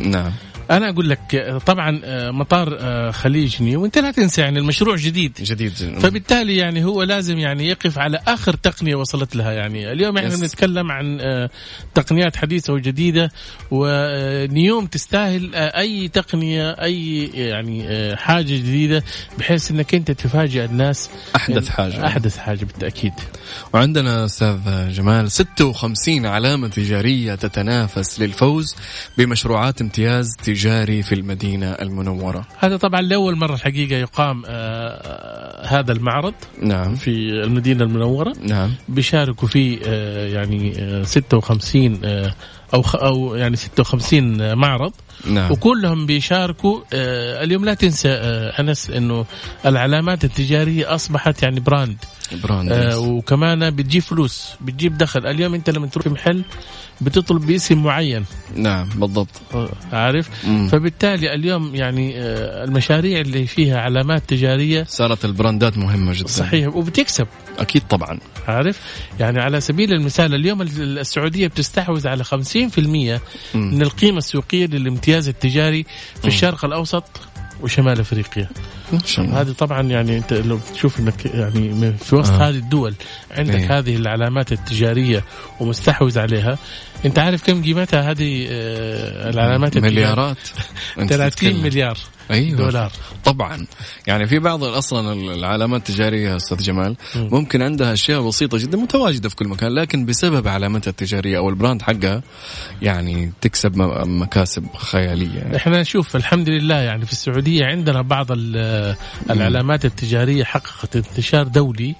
نعم. 0.00 0.32
أنا 0.70 0.88
أقول 0.90 1.08
لك 1.08 1.60
طبعا 1.66 2.00
آه، 2.04 2.30
مطار 2.30 2.76
آه، 2.80 3.10
خليج 3.10 3.62
نيوم 3.62 3.84
انت 3.84 3.98
لا 3.98 4.10
تنسى 4.10 4.40
يعني 4.40 4.58
المشروع 4.58 4.96
جديد. 4.96 5.32
جديد. 5.40 5.72
فبالتالي 5.98 6.56
يعني 6.56 6.84
هو 6.84 7.02
لازم 7.02 7.38
يعني 7.38 7.68
يقف 7.68 7.98
على 7.98 8.20
آخر 8.28 8.54
تقنية 8.54 8.94
وصلت 8.94 9.36
لها. 9.36 9.52
يعني 9.52 9.92
اليوم 9.92 10.18
إحنا 10.18 10.36
بنتكلم 10.36 10.92
عن 10.92 11.20
آه، 11.20 11.50
تقنيات 11.94 12.36
حديثة 12.36 12.72
وجديدة 12.72 13.30
ونيوم 13.70 14.86
تستاهل 14.86 15.54
أي 15.54 16.08
تقنية 16.08 16.70
أي 16.70 17.24
يعني 17.34 18.16
حاجة 18.16 18.44
جديدة 18.44 19.02
بحيث 19.38 19.70
إنك 19.70 19.94
أنت 19.94 20.10
تفاجئ 20.10 20.64
الناس 20.64 21.10
أحدث 21.36 21.68
حاجة. 21.68 22.06
أحدث 22.06 22.38
حاجة 22.38 22.64
بالتأكيد. 22.64 23.12
وعندنا 23.74 24.24
أستاذ 24.24 24.58
جمال 24.92 25.30
56 25.32 26.26
علامة 26.26 26.68
تجارية 26.68 27.34
تتنافس 27.34 28.20
للفوز 28.20 28.76
بمشروعات 29.18 29.80
امتياز 29.80 30.36
التجاري 30.58 31.02
في 31.02 31.14
المدينة 31.14 31.66
المنورة. 31.72 32.46
هذا 32.58 32.76
طبعا 32.76 33.00
لأول 33.00 33.36
مرة 33.36 33.54
الحقيقة 33.54 33.96
يقام 33.96 34.42
آه 34.46 35.66
هذا 35.66 35.92
المعرض 35.92 36.34
نعم. 36.62 36.94
في 36.94 37.10
المدينة 37.44 37.84
المنورة. 37.84 38.32
نعم. 38.42 38.70
بيشاركوا 38.88 39.48
فيه 39.48 39.78
آه 39.86 40.28
يعني 40.28 40.74
آه 40.78 41.02
56 41.02 42.00
آه 42.04 42.34
أو 42.74 42.82
خ- 42.82 42.96
أو 42.96 43.34
يعني 43.34 43.56
56 43.56 44.54
معرض. 44.54 44.92
نعم. 45.30 45.52
وكلهم 45.52 46.06
بيشاركوا 46.06 46.80
آه 46.92 47.44
اليوم 47.44 47.64
لا 47.64 47.74
تنسى 47.74 48.08
آه 48.08 48.60
أنس 48.60 48.90
إنه 48.90 49.24
العلامات 49.66 50.24
التجارية 50.24 50.94
أصبحت 50.94 51.42
يعني 51.42 51.60
براند. 51.60 51.96
آه 52.72 52.98
وكمان 52.98 53.70
بتجيب 53.70 54.02
فلوس 54.02 54.48
بتجيب 54.60 54.98
دخل. 54.98 55.26
اليوم 55.26 55.54
انت 55.54 55.70
لما 55.70 55.86
تروح 55.86 56.04
في 56.04 56.10
محل 56.10 56.44
بتطلب 57.00 57.46
باسم 57.46 57.82
معين. 57.82 58.24
نعم 58.56 58.88
بالضبط. 58.88 59.28
عارف؟ 59.92 60.46
مم. 60.46 60.68
فبالتالي 60.68 61.34
اليوم 61.34 61.74
يعني 61.74 62.18
آه 62.18 62.64
المشاريع 62.64 63.20
اللي 63.20 63.46
فيها 63.46 63.80
علامات 63.80 64.22
تجارية 64.28 64.84
صارت 64.88 65.24
البراندات 65.24 65.78
مهمة 65.78 66.12
جدا. 66.12 66.26
صحيح 66.28 66.76
وبتكسب. 66.76 67.26
أكيد 67.58 67.82
طبعا. 67.90 68.18
عارف؟ 68.48 68.80
يعني 69.20 69.40
على 69.40 69.60
سبيل 69.60 69.92
المثال 69.92 70.34
اليوم 70.34 70.62
السعودية 70.62 71.46
بتستحوذ 71.46 72.08
على 72.08 72.24
50% 72.24 73.20
من 73.54 73.82
القيمة 73.82 74.18
السوقية 74.18 74.66
للامتياز 74.66 75.28
التجاري 75.28 75.84
في 76.22 76.28
الشرق 76.28 76.64
الأوسط. 76.64 77.04
وشمال 77.64 78.00
أفريقيا 78.00 78.48
هذه 79.18 79.52
طبعا 79.58 79.82
يعني 79.82 80.18
أنت 80.18 80.32
لو 80.32 80.58
تشوف 80.74 81.00
إنك 81.00 81.26
يعني 81.26 81.92
في 81.92 82.16
وسط 82.16 82.32
آه. 82.32 82.48
هذه 82.48 82.54
الدول 82.54 82.94
عندك 83.30 83.54
إيه. 83.54 83.78
هذه 83.78 83.96
العلامات 83.96 84.52
التجارية 84.52 85.24
ومستحوذ 85.60 86.18
عليها 86.18 86.58
أنت 87.04 87.18
عارف 87.18 87.46
كم 87.46 87.62
قيمتها 87.62 88.10
هذه 88.10 88.46
آه، 88.50 89.30
العلامات 89.30 89.76
التجارية 89.76 89.96
مليارات 89.96 90.36
أنت 90.98 91.12
30 91.12 91.30
تتكلم. 91.30 91.62
مليار 91.62 91.98
أيوة. 92.30 92.56
دولار 92.58 92.92
طبعا 93.24 93.66
يعني 94.06 94.26
في 94.26 94.38
بعض 94.38 94.64
أصلا 94.64 95.12
العلامات 95.34 95.90
التجارية 95.90 96.36
أستاذ 96.36 96.56
جمال 96.62 96.96
مم. 97.16 97.28
ممكن 97.32 97.62
عندها 97.62 97.92
أشياء 97.92 98.28
بسيطة 98.28 98.58
جدا 98.58 98.78
متواجدة 98.78 99.28
في 99.28 99.36
كل 99.36 99.48
مكان 99.48 99.74
لكن 99.74 100.06
بسبب 100.06 100.48
علامتها 100.48 100.90
التجارية 100.90 101.38
أو 101.38 101.48
البراند 101.48 101.82
حقها 101.82 102.22
يعني 102.82 103.32
تكسب 103.40 103.76
مكاسب 104.06 104.66
خيالية 104.76 105.38
يعني. 105.38 105.56
إحنا 105.56 105.80
نشوف 105.80 106.16
الحمد 106.16 106.48
لله 106.48 106.74
يعني 106.76 107.06
في 107.06 107.12
السعودية 107.12 107.64
عندنا 107.66 108.02
بعض 108.02 108.26
ال- 108.32 108.96
العلامات 109.30 109.84
التجارية 109.84 110.44
حققت 110.44 110.96
انتشار 110.96 111.46
دولي. 111.48 111.94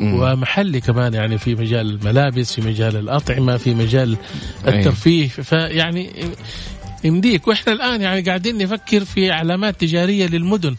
ومحلي 0.00 0.80
كمان 0.80 1.14
يعني 1.14 1.38
في 1.38 1.54
مجال 1.54 1.90
الملابس 1.90 2.52
في 2.54 2.60
مجال 2.60 2.96
الأطعمة 2.96 3.56
في 3.56 3.74
مجال 3.74 4.16
الترفيه 4.68 5.28
فيعني 5.28 6.10
يمديك. 7.04 7.48
وإحنا 7.48 7.72
الآن 7.72 8.00
يعني 8.00 8.20
قاعدين 8.20 8.58
نفكر 8.58 9.04
في 9.04 9.30
علامات 9.30 9.80
تجارية 9.80 10.26
للمدن. 10.26 10.76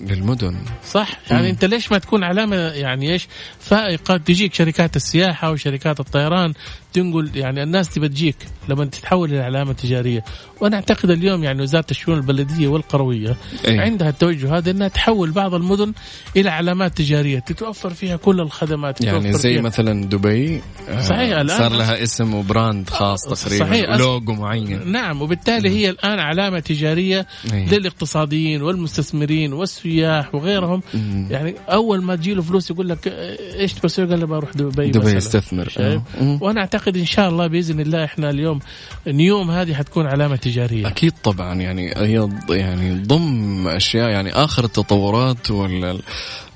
للمدن. 0.00 0.56
صح؟ 0.86 1.18
يعني 1.30 1.42
مم. 1.42 1.48
أنت 1.48 1.64
ليش 1.64 1.92
ما 1.92 1.98
تكون 1.98 2.24
علامة 2.24 2.56
يعني 2.56 3.12
إيش؟ 3.12 3.28
فائقة 3.60 4.16
تجيك 4.16 4.54
شركات 4.54 4.96
السياحة 4.96 5.50
وشركات 5.50 6.00
الطيران 6.00 6.52
تنقل 6.92 7.30
يعني 7.34 7.62
الناس 7.62 7.88
تبى 7.94 8.08
تجيك 8.08 8.36
لما 8.68 8.84
تتحول 8.84 9.30
إلى 9.30 9.40
علامة 9.40 9.72
تجارية 9.72 10.24
وأنا 10.60 10.76
أعتقد 10.76 11.10
اليوم 11.10 11.44
يعني 11.44 11.62
وزارة 11.62 11.86
الشؤون 11.90 12.16
البلدية 12.16 12.68
والقروية 12.68 13.36
أي. 13.68 13.78
عندها 13.78 14.08
التوجه 14.08 14.56
هذا 14.56 14.70
إنها 14.70 14.88
تحول 14.88 15.30
بعض 15.30 15.54
المدن 15.54 15.92
إلى 16.36 16.50
علامات 16.50 16.96
تجارية 16.98 17.38
تتوفر 17.38 17.90
فيها 17.90 18.16
كل 18.16 18.40
الخدمات 18.40 19.00
يعني 19.00 19.32
زي 19.32 19.52
فيها 19.52 19.62
مثلا 19.62 20.04
دبي 20.04 20.62
آه، 20.88 21.00
صحيح، 21.00 21.38
الآن 21.38 21.58
صار 21.58 21.72
لها 21.72 22.02
اسم 22.02 22.34
وبراند 22.34 22.90
خاص 22.90 23.20
تقريبا 23.22 23.64
صحيح، 23.64 23.90
لوجو 23.90 24.32
معين 24.32 24.92
نعم 24.92 25.22
وبالتالي 25.22 25.70
هي 25.70 25.90
الآن 25.90 26.18
علامة 26.18 26.60
تجارية 26.60 27.26
أي. 27.52 27.66
للاقتصاديين 27.66 28.62
والمستثمرين 28.62 29.52
والسياح 29.52 30.34
وغيرهم 30.34 30.82
مم. 30.94 31.28
يعني 31.30 31.54
أول 31.68 32.02
ما 32.02 32.16
تجي 32.16 32.34
له 32.34 32.42
فلوس 32.42 32.70
يقول 32.70 32.88
لك 32.88 33.08
إيش 33.08 33.72
تبغى 33.72 33.88
تسوي؟ 33.88 34.06
قال 34.06 34.20
له 34.20 34.26
بروح 34.26 34.50
دبي 34.54 34.90
دبي. 34.90 35.10
يستثمر؟ 35.10 35.72
آه. 35.78 36.02
وأنا 36.40 36.60
أعتقد 36.60 36.81
إن 36.88 37.04
شاء 37.06 37.28
الله 37.28 37.46
بإذن 37.46 37.80
الله 37.80 38.04
إحنا 38.04 38.30
اليوم 38.30 38.58
نيوم 39.06 39.50
هذه 39.50 39.74
حتكون 39.74 40.06
علامة 40.06 40.36
تجارية. 40.36 40.86
أكيد 40.86 41.12
طبعا 41.22 41.54
يعني 41.54 41.94
هي 41.96 42.28
يعني 42.48 43.02
ضم 43.06 43.68
أشياء 43.68 44.08
يعني 44.10 44.32
آخر 44.32 44.64
التطورات 44.64 45.50
وال 45.50 46.02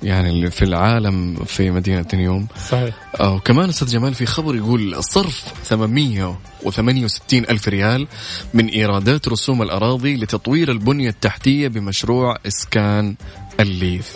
يعني 0.03 0.29
اللي 0.29 0.51
في 0.51 0.65
العالم 0.65 1.35
في 1.45 1.71
مدينة 1.71 2.05
نيوم. 2.13 2.47
صحيح. 2.69 2.95
وكمان 3.21 3.69
أستاذ 3.69 3.87
جمال 3.87 4.13
في 4.13 4.25
خبر 4.25 4.55
يقول 4.55 5.03
صرف 5.03 5.53
868 5.63 7.43
ألف 7.49 7.67
ريال 7.67 8.07
من 8.53 8.67
إيرادات 8.67 9.27
رسوم 9.27 9.61
الأراضي 9.61 10.15
لتطوير 10.15 10.71
البنية 10.71 11.09
التحتية 11.09 11.67
بمشروع 11.67 12.37
إسكان 12.47 13.15
الليث. 13.59 14.07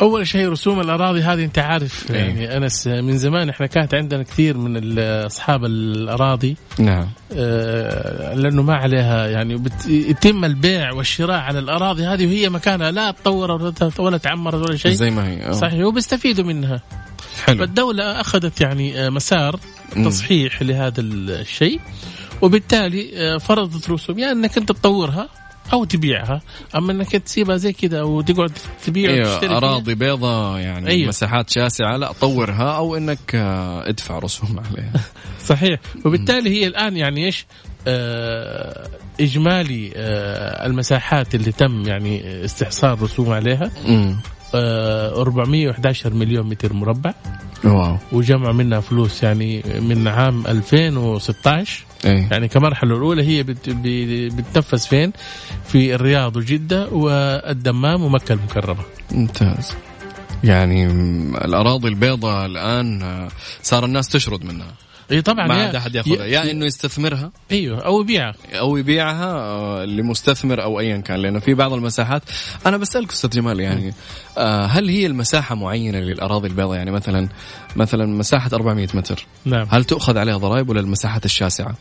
أول 0.00 0.26
شيء 0.26 0.48
رسوم 0.48 0.80
الأراضي 0.80 1.20
هذه 1.20 1.44
أنت 1.44 1.58
عارف 1.58 2.10
إيه. 2.10 2.16
يعني 2.16 2.56
أنس 2.56 2.86
من 2.86 3.18
زمان 3.18 3.48
إحنا 3.48 3.66
كانت 3.66 3.94
عندنا 3.94 4.22
كثير 4.22 4.56
من 4.58 4.98
أصحاب 4.98 5.64
الأراضي 5.64 6.56
نعم 6.78 7.08
آه، 7.32 8.34
لأنه 8.34 8.62
ما 8.62 8.74
عليها 8.74 9.26
يعني 9.26 9.62
يتم 9.88 10.44
البيع 10.44 10.92
والشراء 10.92 11.38
على 11.38 11.58
الأراضي 11.58 12.06
هذه 12.06 12.26
وهي 12.26 12.48
مكانها 12.48 12.90
لا 12.90 13.10
تطور 13.10 13.72
ولا 13.98 14.18
تعمرت 14.18 14.68
ولا 14.68 14.76
شيء 14.76 14.92
زي 14.92 15.10
ما 15.10 15.28
هي 15.28 15.46
آه. 15.46 15.52
صحيح 15.52 15.84
وبيستفيدوا 15.84 16.44
منها 16.44 16.82
حلو 17.44 17.58
فالدولة 17.58 18.20
أخذت 18.20 18.60
يعني 18.60 19.06
آه، 19.06 19.10
مسار. 19.10 19.60
تصحيح 20.04 20.62
لهذا 20.62 21.00
الشيء 21.00 21.80
وبالتالي 22.42 23.10
آه، 23.16 23.38
فرضت 23.38 23.90
رسوم 23.90 24.18
يا 24.18 24.26
يعني 24.26 24.38
أنك 24.38 24.58
أنت 24.58 24.72
تطورها 24.72 25.28
أو 25.72 25.84
تبيعها. 25.84 26.40
أما 26.76 26.92
أنك 26.92 27.10
تسيبها 27.16 27.56
زي 27.56 27.72
كذا 27.72 28.02
وتقعد 28.02 28.52
تبيع 28.86 29.10
وتشتري 29.10 29.48
فيها. 29.48 29.56
أراضي 29.56 29.94
بيضاء 29.94 30.58
يعني 30.58 30.88
أيوة. 30.90 31.08
مساحات 31.08 31.50
شاسعة 31.50 31.96
لا 31.96 32.12
طورها 32.12 32.76
أو 32.76 32.96
إنك 32.96 33.34
آه، 33.34 33.88
ادفع 33.88 34.18
رسوم 34.18 34.60
عليها. 34.70 34.92
صحيح. 35.46 35.80
وبالتالي 36.04 36.50
هي 36.50 36.66
الآن 36.66 36.96
يعني 36.96 37.24
إيش؟ 37.26 37.46
آه 37.86 38.88
إجمالي 39.20 39.92
آه 39.96 40.66
المساحات 40.66 41.34
اللي 41.34 41.52
تم 41.52 41.82
يعني 41.86 42.44
استحصال 42.44 43.02
رسوم 43.02 43.30
عليها. 43.32 43.70
آه 44.54 45.20
411 45.20 46.14
مليون 46.14 46.46
متر 46.46 46.72
مربع. 46.72 47.14
واو. 47.64 47.96
وجمع 48.12 48.52
منها 48.52 48.80
فلوس 48.80 49.22
يعني 49.22 49.62
من 49.80 50.08
عام 50.08 50.46
2016 50.46 51.84
إيه 52.04 52.28
يعني 52.30 52.48
كمرحلة 52.48 52.96
الأولى 52.96 53.22
هي 53.22 53.42
بت- 53.42 53.70
ب- 53.70 54.36
بتنفذ 54.36 54.78
فين؟ 54.78 55.12
في 55.66 55.94
الرياض 55.94 56.36
وجدة 56.36 56.88
والدمام 56.88 58.02
ومكة 58.02 58.32
المكرمة. 58.32 58.82
ممتاز 59.12 59.72
يعني 60.44 60.86
الأراضي 61.44 61.88
البيضاء 61.88 62.46
الآن 62.46 63.02
آه، 63.02 63.28
صار 63.62 63.84
الناس 63.84 64.08
تشرد 64.08 64.44
منها 64.44 64.66
اي 65.10 65.22
طبعا 65.22 65.46
ما 65.46 65.54
عاد 65.54 65.74
أحد 65.74 65.94
ياخذها. 65.94 66.24
يا 66.24 66.50
إنه 66.50 66.66
يستثمرها. 66.66 67.30
أيوه 67.52 67.80
أو 67.80 68.00
يبيعها. 68.00 68.34
أو 68.52 68.76
يبيعها 68.76 69.86
لمستثمر 69.86 70.62
أو 70.62 70.80
ايا 70.80 70.96
كان 70.96 71.20
لأنه 71.20 71.38
في 71.38 71.54
بعض 71.54 71.72
المساحات. 71.72 72.22
أنا 72.66 72.76
بسألك 72.76 73.12
أستاذ 73.12 73.30
جمال 73.30 73.60
يعني 73.60 73.94
آه، 74.38 74.66
هل 74.66 74.88
هي 74.88 75.06
المساحة 75.06 75.54
معينة 75.54 75.98
للأراضي 75.98 76.48
البيضاء؟ 76.48 76.76
يعني 76.76 76.90
مثلا 76.90 77.28
مثلا 77.76 78.06
مساحة 78.06 78.50
400 78.52 78.88
متر. 78.94 79.26
نعم. 79.44 79.66
هل 79.70 79.84
تؤخذ 79.84 80.18
عليها 80.18 80.36
ضرائب 80.36 80.68
ولا 80.68 80.80
المساحات 80.80 81.24
الشاسعة؟ 81.24 81.74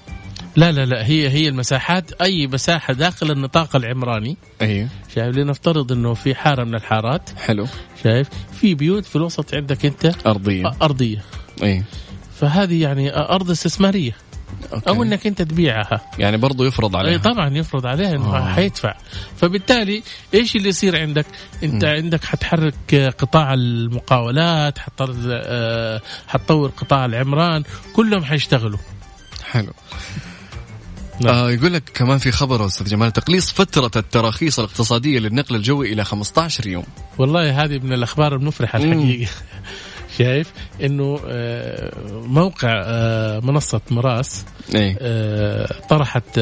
لا 0.56 0.72
لا 0.72 0.86
لا 0.86 1.08
هي 1.08 1.30
هي 1.30 1.48
المساحات 1.48 2.12
أي 2.22 2.48
مساحة 2.48 2.94
داخل 2.94 3.32
النطاق 3.32 3.76
العمراني. 3.76 4.38
أي. 4.62 4.88
شايف 5.16 5.38
لنفترض 5.38 5.92
إنه 5.92 6.14
في 6.14 6.36
حارة 6.36 6.64
من 6.64 6.76
الحارات. 6.76 7.30
حلو. 7.38 7.68
شايف 8.04 8.30
في 8.52 8.76
بيوت 8.76 9.06
في 9.06 9.16
الوسط 9.16 9.54
عندك 9.54 9.86
أنت. 9.86 10.12
أرضية. 10.28 10.72
أرضية. 10.82 11.24
أي. 11.64 11.84
فهذه 12.40 12.82
يعني 12.82 13.16
أرض 13.16 13.52
استثمارية 13.52 14.16
أوكي. 14.74 14.90
أو 14.90 15.04
إنك 15.04 15.28
أنت 15.28 15.42
تبيعها 15.42 16.02
يعني 16.20 16.38
برضو 16.38 16.64
يفرض 16.64 16.96
عليها 16.96 17.18
طبعا 17.18 17.58
يفرض 17.58 17.86
عليه 17.86 18.16
إنه 18.16 18.38
آه. 18.38 18.54
حيدفع 18.54 18.94
فبالتالي 19.38 20.04
إيش 20.34 20.56
اللي 20.56 20.70
يصير 20.70 21.02
عندك 21.02 21.26
أنت 21.64 21.86
م. 21.86 21.88
عندك 21.88 22.24
حتحرك 22.24 22.96
قطاع 23.18 23.54
المقاولات 23.54 24.80
آه، 25.00 26.02
حتطور 26.28 26.70
قطاع 26.70 27.06
العمران 27.06 27.64
كلهم 27.94 28.24
حيشتغلوا 28.24 28.80
حلو 29.44 29.74
نعم. 31.22 31.34
آه 31.34 31.52
يقول 31.52 31.74
لك 31.74 31.84
كمان 31.94 32.18
في 32.18 32.32
خبر 32.32 32.66
أستاذ 32.66 32.88
جمال 32.88 33.12
تقليص 33.14 33.52
فترة 33.52 33.92
التراخيص 33.96 34.60
الاقتصادية 34.60 35.20
للنقل 35.20 35.56
الجوي 35.56 35.94
إلى 35.94 36.06
15 36.06 36.68
يوم 36.68 36.84
والله 37.18 37.64
هذه 37.64 37.80
من 37.80 37.94
الأخبار 37.94 38.36
المفرحة. 38.36 38.80
الحقيقة 38.80 39.32
شايف 40.18 40.52
إنه 40.84 41.20
آه، 41.28 41.92
موقع 42.12 42.84
آه، 42.86 43.40
منصة 43.40 43.82
مراس 43.92 44.46
اي 44.76 44.96
آه، 45.02 45.68
طرحت 45.90 46.40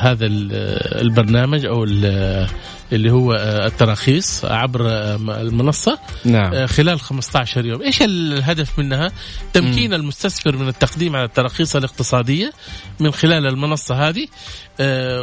هذا 0.00 0.26
ال- 0.26 0.52
البرنامج 1.00 1.64
أو 1.66 1.84
اللي 2.92 3.10
هو 3.10 3.34
التراخيص 3.66 4.44
عبر 4.44 4.80
المنصة 5.40 5.98
نعم. 6.24 6.66
خلال 6.66 7.00
15 7.00 7.66
يوم 7.66 7.82
إيش 7.82 8.02
الهدف 8.02 8.78
منها 8.78 9.12
تمكين 9.52 9.90
م. 9.90 9.94
المستثمر 9.94 10.56
من 10.56 10.68
التقديم 10.68 11.16
على 11.16 11.24
التراخيص 11.24 11.76
الاقتصادية 11.76 12.52
من 13.00 13.10
خلال 13.10 13.46
المنصة 13.46 14.08
هذه 14.08 14.26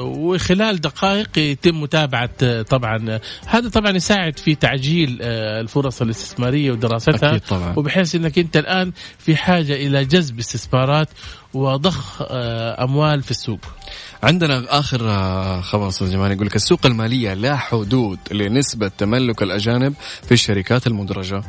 وخلال 0.01 0.81
دقائق 0.81 1.37
يتم 1.37 1.81
متابعة 1.81 2.61
طبعا 2.61 3.19
هذا 3.47 3.69
طبعا 3.69 3.91
يساعد 3.91 4.39
في 4.39 4.55
تعجيل 4.55 5.17
الفرص 5.21 6.01
الاستثمارية 6.01 6.71
ودراستها 6.71 7.29
أكيد 7.29 7.41
طبعا. 7.41 7.73
وبحيث 7.77 8.15
إنك 8.15 8.39
أنت 8.39 8.57
الآن 8.57 8.91
في 9.19 9.35
حاجة 9.35 9.73
إلى 9.73 10.05
جذب 10.05 10.39
استثمارات 10.39 11.09
وضخ 11.53 12.21
أموال 12.79 13.23
في 13.23 13.31
السوق 13.31 13.59
عندنا 14.25 14.79
آخر 14.79 15.09
آه، 15.09 15.61
خبر 15.61 15.87
أستاذ 15.87 16.11
جمال 16.11 16.31
يقول 16.31 16.47
لك 16.47 16.55
السوق 16.55 16.85
المالية 16.85 17.33
لا 17.33 17.55
حدود 17.55 18.19
لنسبة 18.31 18.87
تملك 18.87 19.43
الأجانب 19.43 19.93
في 20.23 20.31
الشركات 20.31 20.87
المدرجة. 20.87 21.41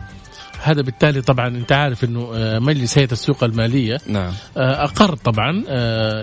هذا 0.63 0.83
بالتالي 0.83 1.23
طبعا 1.23 1.49
أنت 1.49 1.73
عارف 1.73 2.05
إنه 2.05 2.31
آه، 2.35 2.59
مجلس 2.59 2.99
هيئة 2.99 3.13
السوق 3.13 3.45
المالية 3.45 3.99
نعم. 4.07 4.33
آه، 4.57 4.85
أقر 4.85 5.17
طبعا 5.17 5.65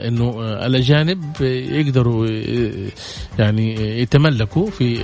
إنه 0.07 0.41
الأجانب 0.65 1.41
يقدروا 1.41 2.27
يعني 3.39 3.99
يتملكوا 4.01 4.69
في 4.69 4.97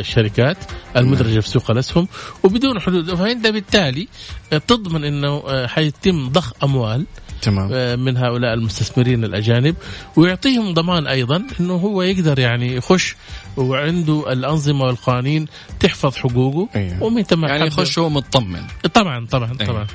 الشركات 0.00 0.56
المدرجة 0.96 1.40
في 1.40 1.48
سوق 1.48 1.70
الأسهم. 1.70 2.08
وبدون 2.42 2.80
حدود. 2.80 3.14
فأنت 3.14 3.46
بالتالي 3.46 4.08
تضمن 4.50 5.04
إنه 5.04 5.66
حيتم 5.66 6.28
ضخ 6.28 6.52
أموال 6.64 7.06
تمام. 7.46 7.70
آه، 7.72 7.96
من 7.96 8.16
هؤلاء 8.16 8.54
المستثمرين 8.54 9.24
الأجانب. 9.24 9.76
ويعطيهم 10.16 10.74
ضمان 10.74 11.06
أيضا 11.06 11.42
إنه 11.60 11.74
هو 11.74 12.02
يقدر 12.02 12.38
يعني 12.38 12.76
يخش 12.76 13.16
وعنده 13.56 14.32
الأنظمة 14.32 14.84
والقوانين 14.84 15.46
تحفظ 15.80 16.16
حقوقه 16.16 16.68
أيه. 16.76 16.98
ومن 17.00 17.24
يعني 17.42 17.66
يخش 17.66 17.98
هو 17.98 18.08
مطمن. 18.08 18.62
طبعا 18.94 19.26
طبعا 19.26 19.52
أيه. 19.60 19.66
طبعا. 19.66 19.86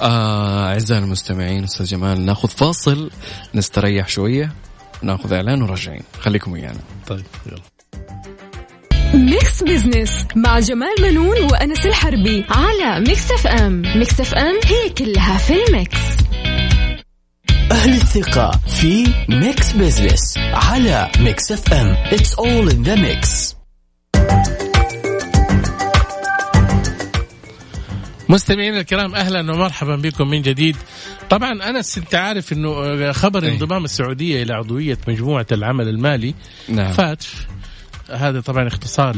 آه 0.00 0.68
أعزائي 0.68 1.02
المستمعين 1.02 1.64
أستاذ 1.64 1.86
جمال 1.86 2.26
نأخذ 2.26 2.48
فاصل 2.48 3.10
نستريح 3.54 4.08
شوية 4.08 4.52
نأخذ 5.02 5.32
إعلان 5.32 5.62
وراجعين. 5.62 6.02
خليكم 6.20 6.52
ويانا. 6.52 6.80
طيب 7.06 7.24
يلا. 7.46 7.62
Mix 9.14 9.62
Business 9.62 10.26
مع 10.36 10.58
جمال 10.58 10.94
بنون 11.02 11.42
وأنس 11.42 11.86
الحربي 11.86 12.44
على 12.50 13.00
Mix 13.00 13.30
FM 13.30 13.82
Mix 13.96 14.20
FM 14.20 14.54
هي 14.64 14.90
كلها 14.90 15.38
في 15.38 15.64
ال 15.64 15.76
mix. 15.76 16.25
أهل 17.72 17.92
الثقة 17.92 18.50
في 18.50 19.06
Mix 19.28 19.72
Business 19.72 20.38
على 20.38 21.10
Mix 21.20 21.52
FM 21.52 21.94
It's 22.10 22.34
all 22.34 22.68
in 22.72 22.82
the 22.88 22.96
mix 22.96 23.56
مستمعينا 28.28 28.80
الكرام 28.80 29.14
أهلا 29.14 29.52
ومرحبا 29.52 29.96
بكم 29.96 30.28
من 30.28 30.42
جديد 30.42 30.76
طبعا 31.30 31.70
أنس 31.70 31.98
أنت 31.98 32.14
عارف 32.14 32.52
إنه 32.52 33.12
خبر 33.12 33.42
أي. 33.42 33.52
انضمام 33.52 33.84
السعودية 33.84 34.42
إلى 34.42 34.52
عضوية 34.54 34.98
مجموعة 35.08 35.46
العمل 35.52 35.88
المالي 35.88 36.34
نعم. 36.68 36.92
FATF 36.92 37.24
هذا 38.10 38.40
طبعا 38.40 38.66
اختصار 38.66 39.16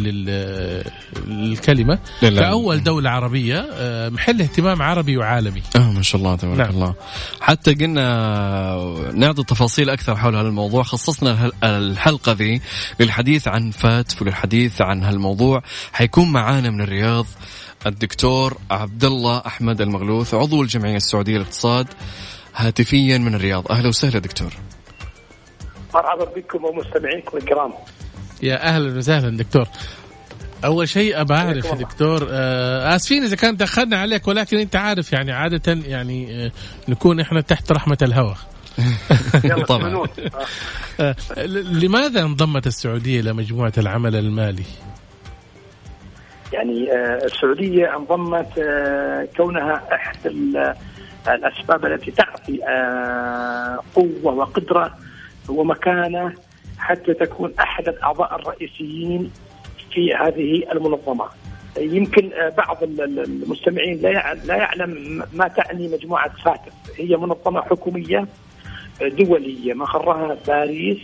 للكلمة. 1.26 1.98
كأول 2.20 2.82
دولة 2.82 3.10
عربية 3.10 3.66
آه، 3.72 4.08
محل 4.08 4.40
اهتمام 4.40 4.82
عربي 4.82 5.16
وعالمي. 5.16 5.62
آه 5.76 5.92
ما 5.92 6.02
شاء 6.02 6.20
الله 6.20 6.36
تبارك 6.36 6.58
نعم. 6.58 6.70
الله. 6.70 6.94
حتى 7.40 7.74
قلنا 7.74 9.10
نعطي 9.14 9.44
تفاصيل 9.44 9.90
أكثر 9.90 10.16
حول 10.16 10.36
هذا 10.36 10.48
الموضوع 10.48 10.82
خصصنا 10.82 11.50
الحلقة 11.64 12.32
ذي 12.32 12.60
للحديث 13.00 13.48
عن 13.48 13.70
فاتف 13.70 14.22
وللحديث 14.22 14.82
عن 14.82 15.02
هالموضوع. 15.02 15.62
حيكون 15.92 16.32
معانا 16.32 16.70
من 16.70 16.80
الرياض 16.80 17.26
الدكتور 17.86 18.58
عبد 18.70 19.04
الله 19.04 19.42
أحمد 19.46 19.80
المغلوث 19.80 20.34
عضو 20.34 20.62
الجمعية 20.62 20.96
السعودية 20.96 21.36
للاقتصاد 21.36 21.86
هاتفيا 22.54 23.18
من 23.18 23.34
الرياض. 23.34 23.72
أهلا 23.72 23.88
وسهلا 23.88 24.18
دكتور. 24.18 24.52
مرحبا 25.94 26.24
بكم 26.24 26.64
ومستمعينكم 26.64 27.36
الكرام. 27.36 27.72
يا 28.42 28.62
أهلا 28.68 28.96
وسهلا 28.98 29.36
دكتور. 29.36 29.66
أول 30.64 30.88
شيء 30.88 31.20
ابى 31.20 31.34
أعرف 31.34 31.74
دكتور 31.74 32.28
آه 32.30 32.96
آسفين 32.96 33.22
إذا 33.22 33.36
كان 33.36 33.56
تأخرنا 33.56 33.96
عليك 33.96 34.28
ولكن 34.28 34.58
أنت 34.58 34.76
عارف 34.76 35.12
يعني 35.12 35.32
عادة 35.32 35.78
يعني 35.86 36.46
آه 36.46 36.50
نكون 36.88 37.20
إحنا 37.20 37.40
تحت 37.40 37.72
رحمة 37.72 37.98
الهوى. 38.02 38.34
طبعا. 39.68 40.06
آه 41.00 41.14
لماذا 41.72 42.20
انضمت 42.22 42.66
السعودية 42.66 43.20
إلى 43.20 43.32
مجموعة 43.32 43.72
العمل 43.78 44.16
المالي؟ 44.16 44.64
يعني 46.52 46.92
آه 46.92 47.24
السعودية 47.24 47.96
انضمت 47.96 48.58
آه 48.58 49.28
كونها 49.36 49.82
أحد 49.92 50.16
الأسباب 51.28 51.84
التي 51.84 52.10
تعطي 52.10 52.64
آه 52.64 53.78
قوة 53.94 54.34
وقدرة 54.34 54.94
ومكانة 55.48 56.34
حتى 56.88 57.14
تكون 57.14 57.54
أحد 57.60 57.88
الأعضاء 57.88 58.34
الرئيسيين 58.34 59.32
في 59.92 60.14
هذه 60.14 60.72
المنظمة. 60.72 61.24
يمكن 61.76 62.32
آه، 62.32 62.48
بعض 62.48 62.82
المستمعين 62.82 64.00
لا 64.00 64.34
لا 64.34 64.56
يعلم 64.56 65.22
ما 65.32 65.48
تعني 65.48 65.88
مجموعة 65.88 66.28
فاتف، 66.44 66.72
هي 66.96 67.16
منظمة 67.16 67.60
حكومية 67.62 68.26
آه، 69.02 69.08
دولية 69.08 69.74
مقرها 69.74 70.36
باريس 70.46 70.98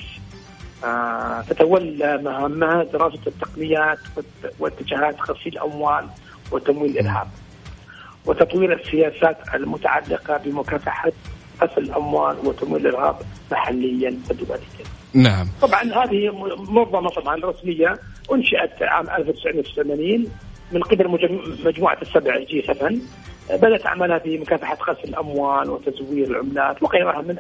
آه، 0.85 1.42
تتولى 1.49 2.18
مهامها 2.18 2.85
دراسة 2.85 3.20
التقنيات 3.27 3.99
واتجاهات 4.59 5.31
غسيل 5.31 5.53
الأموال 5.53 6.07
وتمويل 6.53 6.90
الإرهاب. 6.90 7.29
وتطوير 8.27 8.73
السياسات 8.73 9.37
المتعلقة 9.55 10.37
بمكافحة 10.44 11.12
غسل 11.62 11.83
الأموال 11.83 12.37
وتمويل 12.44 12.87
الإرهاب 12.87 13.16
محليا 13.53 14.18
ودوليا. 14.31 15.04
نعم. 15.14 15.48
طبعا 15.62 15.83
هذه 15.83 16.31
منظمة 16.70 17.09
طبعا 17.09 17.37
رسمية 17.44 17.98
أنشئت 18.33 18.83
عام 18.83 19.11
1980 19.11 20.27
من 20.72 20.83
قبل 20.83 21.09
مجموعة 21.64 21.98
السبع 22.03 22.38
جي 22.38 22.62
7 22.62 22.92
بدأت 23.50 23.87
عملها 23.87 24.18
في 24.18 24.38
مكافحة 24.38 24.79
غسل 24.88 25.09
الأموال 25.09 25.70
وتزوير 25.70 26.27
العملات 26.27 26.83
وغيرها 26.83 27.22
من 27.22 27.37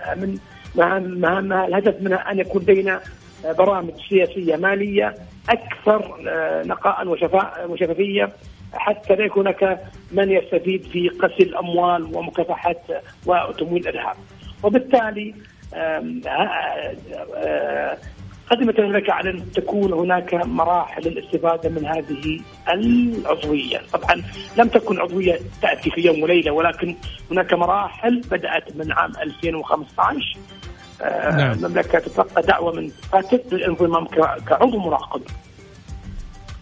من 0.76 1.20
مهامها 1.20 1.66
الهدف 1.66 2.02
منها 2.02 2.30
أن 2.32 2.38
يكون 2.38 2.62
لدينا 2.62 3.00
برامج 3.58 3.92
سياسية 4.08 4.56
مالية 4.56 5.14
أكثر 5.48 6.16
آه، 6.28 6.62
نقاء 6.62 7.08
وشفافية 7.68 8.32
حتى 8.72 9.14
لا 9.14 9.24
يكون 9.24 9.46
هناك 9.46 9.80
من 10.12 10.30
يستفيد 10.30 10.82
في 10.82 11.08
غسل 11.08 11.42
الأموال 11.42 12.16
ومكافحة 12.16 12.76
وتمويل 13.26 13.88
الارهاب 13.88 14.16
وبالتالي 14.62 15.34
قدمت 18.50 18.78
المملكة 18.78 19.12
على 19.12 19.30
أن 19.30 19.52
تكون 19.52 19.92
هناك 19.92 20.34
مراحل 20.34 21.02
للاستفادة 21.08 21.70
من 21.70 21.86
هذه 21.86 22.40
العضوية. 22.68 23.80
طبعا 23.92 24.22
لم 24.56 24.68
تكن 24.68 25.00
عضوية 25.00 25.38
تأتي 25.62 25.90
في 25.90 26.00
يوم 26.00 26.22
وليلة 26.22 26.52
ولكن 26.52 26.96
هناك 27.30 27.54
مراحل 27.54 28.20
بدأت 28.30 28.76
من 28.76 28.92
عام 28.92 29.12
2015 29.22 30.38
نعم. 31.02 31.52
المملكة 31.52 31.98
تتلقى 31.98 32.42
دعوة 32.42 32.72
من 32.72 32.88
فاتت 33.12 33.52
للانضمام 33.52 34.06
كعضو 34.46 34.78
مراقب. 34.78 35.22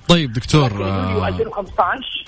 طيب 0.08 0.32
دكتور 0.32 0.68
في 0.68 0.74
يوليو 0.76 1.26
2015 1.26 1.80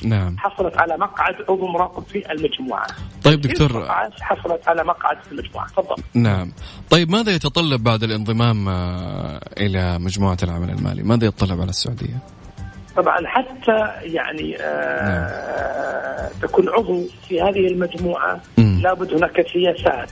آه، 0.05 0.07
نعم. 0.07 0.37
حصلت 0.39 0.77
على 0.77 0.97
مقعد 0.97 1.35
عضو 1.49 1.67
مراقب 1.67 2.05
في 2.07 2.33
المجموعة. 2.33 2.87
طيب 3.25 3.41
دكتور. 3.41 3.87
حصلت 4.21 4.69
على 4.69 4.85
مقعد 4.85 5.17
في 5.25 5.33
المجموعة. 5.33 5.67
تفضل. 5.69 6.03
نعم. 6.15 6.53
طيب 6.91 7.11
ماذا 7.11 7.33
يتطلب 7.33 7.83
بعد 7.85 8.03
الانضمام 8.03 8.69
آه، 8.69 9.41
إلى 9.59 9.99
مجموعة 9.99 10.39
العمل 10.43 10.71
المالي؟ 10.71 11.03
ماذا 11.03 11.27
يتطلب 11.27 11.61
على 11.61 11.71
السعودية؟ 11.71 12.19
طبعا 12.97 13.27
حتى 13.27 13.89
يعني 14.03 14.57
آه 14.61 15.09
نعم. 15.09 16.31
تكون 16.43 16.69
عضو 16.69 17.05
في 17.29 17.43
هذه 17.43 17.67
المجموعة 17.67 18.41
م. 18.59 18.81
لابد 18.81 19.15
هناك 19.15 19.47
سياسات. 19.53 20.11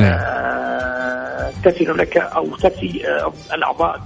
نعم. 0.00 0.12
آه 0.12 1.52
تفي 1.64 1.84
لك 1.84 2.16
أو 2.16 2.56
تفي 2.56 3.08
آه 3.08 3.32
الأعضاء 3.54 4.00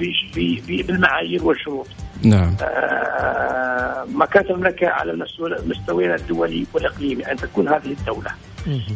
بالمعايير 0.69 1.45
والشروط. 1.45 1.87
نعم. 2.23 2.57
آه 2.63 4.07
مكاتب 4.15 4.51
المملكه 4.51 4.89
على 4.89 5.13
المستويين 5.13 6.15
الدولي 6.15 6.67
والإقليمي 6.75 7.33
أن 7.33 7.37
تكون 7.37 7.69
هذه 7.69 7.97
الدولة. 8.01 8.31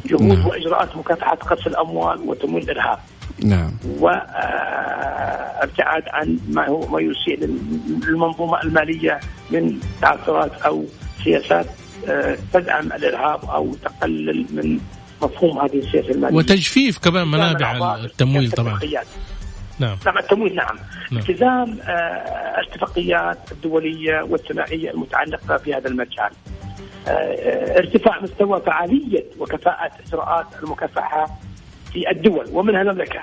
جهود 0.06 0.22
نعم. 0.22 0.46
وإجراءات 0.46 0.96
مكافحة 0.96 1.34
قصف 1.34 1.66
الأموال 1.66 2.20
وتمويل 2.20 2.70
الإرهاب. 2.70 2.98
نعم. 3.44 3.70
وابتعاد 3.98 6.02
عن 6.08 6.38
ما 6.48 6.68
هو 6.68 6.87
ما 6.87 7.00
يسيء 7.00 7.58
للمنظومة 8.06 8.62
المالية 8.62 9.20
من 9.50 9.80
تعثرات 10.00 10.62
أو 10.62 10.84
سياسات 11.24 11.66
آه، 12.08 12.38
تدعم 12.52 12.92
الإرهاب 12.92 13.44
أو 13.44 13.74
تقلل 13.74 14.46
من 14.52 14.78
مفهوم 15.22 15.58
هذه 15.58 15.78
السياسة 15.78 16.10
المالية. 16.10 16.37
وتجفيف 16.37 16.98
كمان 16.98 17.28
منابع 17.28 17.96
التمويل 17.96 18.50
طبعا. 18.50 18.80
نعم. 19.78 19.96
نعم 20.06 20.18
التمويل 20.18 20.54
نعم, 20.54 20.76
نعم. 21.12 21.20
التزام 21.20 21.78
آه، 21.82 22.60
الاتفاقيات 22.60 23.52
الدولية 23.52 24.22
والثنائية 24.22 24.90
المتعلقة 24.90 25.56
في 25.56 25.74
هذا 25.74 25.88
المجال. 25.88 26.30
آه، 27.08 27.78
ارتفاع 27.78 28.20
مستوى 28.20 28.60
فعالية 28.60 29.24
وكفاءه 29.38 29.90
اجراءات 30.06 30.46
المكافحة 30.62 31.38
في 31.92 32.10
الدول 32.10 32.46
ومنها 32.52 32.82
المملكة. 32.82 33.20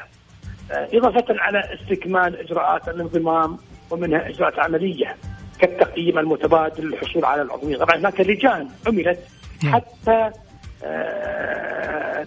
آه، 0.72 0.88
إضافة 0.94 1.26
على 1.30 1.64
استكمال 1.74 2.40
إجراءات 2.40 2.90
الانضمام 2.90 3.58
ومنها 3.90 4.30
إجراءات 4.30 4.60
عملية 4.60 5.16
كالتقييم 5.60 6.20
المتبادل 6.20 6.86
للحصول 6.86 7.26
على 7.26 7.42
العضوية، 7.42 7.78
طبعا 7.78 7.98
هناك 7.98 8.22
لجان 8.22 8.68
عملت 8.88 9.20
نعم. 9.64 9.74
حتى 9.74 10.32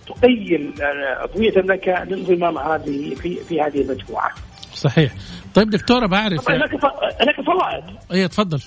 تقيم 0.06 0.74
آه، 0.82 1.22
عضويه 1.22 1.56
المملكه 1.56 2.04
للانضمام 2.04 2.58
هذه 2.58 3.14
في 3.14 3.36
في 3.36 3.60
هذه 3.60 3.80
المجموعة. 3.80 4.30
صحيح. 4.74 5.12
طيب 5.54 5.70
دكتورة 5.70 6.06
بعرف 6.06 6.40
طبعا 6.40 6.56
هناك 6.56 6.74
هناك 7.20 7.40
فوائد. 7.46 7.84
اي 8.12 8.28
تفضل. 8.28 8.60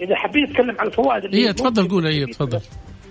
إذا 0.00 0.16
حبيت 0.16 0.50
أتكلم 0.50 0.76
عن 0.80 0.86
الفوائد 0.86 1.24
اللي 1.24 1.48
اي 1.48 1.52
تفضل 1.52 1.88
قول. 1.88 2.06
اي 2.06 2.26
تفضل. 2.26 2.60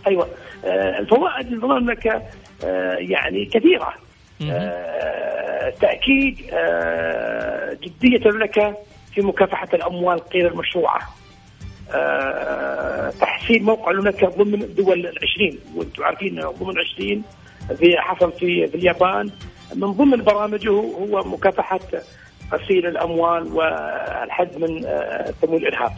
أيوه. 0.07 0.27
آه، 0.65 0.99
الفوائد 0.99 1.51
لنظام 1.51 1.77
المملكه 1.77 2.21
آه، 2.63 2.95
يعني 2.99 3.45
كثيرة. 3.45 3.93
آه، 4.41 5.69
تاكيد 5.81 6.49
آه، 6.53 7.77
جدية 7.83 8.17
المملكه 8.17 8.77
في 9.13 9.21
مكافحة 9.21 9.67
الأموال 9.73 10.21
غير 10.33 10.51
المشروعة. 10.51 10.99
آه، 10.99 11.24
تحسين 13.21 13.63
موقع 13.63 13.91
المملكه 13.91 14.27
ضمن 14.27 14.61
الدول 14.61 14.99
العشرين. 14.99 15.59
وأنتم 15.75 16.03
عارفين 16.03 16.35
ضمن 16.35 16.73
20 16.95 17.23
في 17.77 17.95
حصل 17.97 18.31
في 18.31 18.67
في 18.67 18.75
اليابان. 18.75 19.29
من 19.75 19.91
ضمن 19.91 20.23
برامجه 20.23 20.69
هو 20.71 21.23
مكافحة 21.23 21.79
غسيل 22.53 22.85
الأموال 22.87 23.53
والحد 23.53 24.57
من 24.57 24.85
آه، 24.85 25.33
تمويل 25.41 25.67
الإرهاب. 25.67 25.97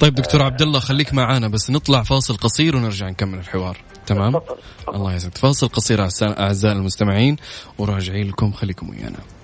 طيب 0.00 0.14
دكتور 0.14 0.42
عبد 0.42 0.62
الله 0.62 0.80
خليك 0.80 1.14
معانا 1.14 1.48
بس 1.48 1.70
نطلع 1.70 2.02
فاصل 2.02 2.36
قصير 2.36 2.76
ونرجع 2.76 3.08
نكمل 3.08 3.38
الحوار. 3.38 3.76
تمام. 4.06 4.40
الله 4.88 5.14
يسعدك. 5.14 5.38
فاصل 5.38 5.68
قصير 5.68 6.00
اعزائي 6.38 6.76
المستمعين 6.76 7.36
وراجعين 7.78 8.28
لكم. 8.28 8.52
خليكم 8.52 8.90
ويانا. 8.90 9.37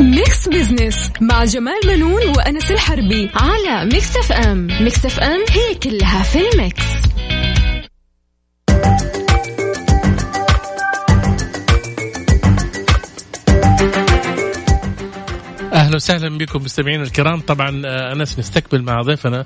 ميكس 0.00 0.48
بزنس 0.48 1.10
مع 1.20 1.44
جمال 1.44 1.80
منون 1.86 2.28
وأنس 2.28 2.70
الحربي 2.70 3.30
على 3.34 3.84
ميكس 3.84 4.16
اف 4.16 4.32
ام 4.32 4.66
ميكس 4.80 5.06
اف 5.06 5.20
ام 5.20 5.44
هي 5.50 5.74
كلها 5.74 6.22
في 6.22 6.38
الميكس. 6.52 6.82
أهلا 15.72 15.96
وسهلا 15.96 16.38
بكم 16.38 16.62
مستمعينا 16.62 17.02
الكرام. 17.02 17.40
طبعا 17.40 17.82
آه، 17.86 18.12
أنس 18.12 18.38
نستقبل 18.38 18.82
مع 18.82 19.02
ضيفنا 19.02 19.44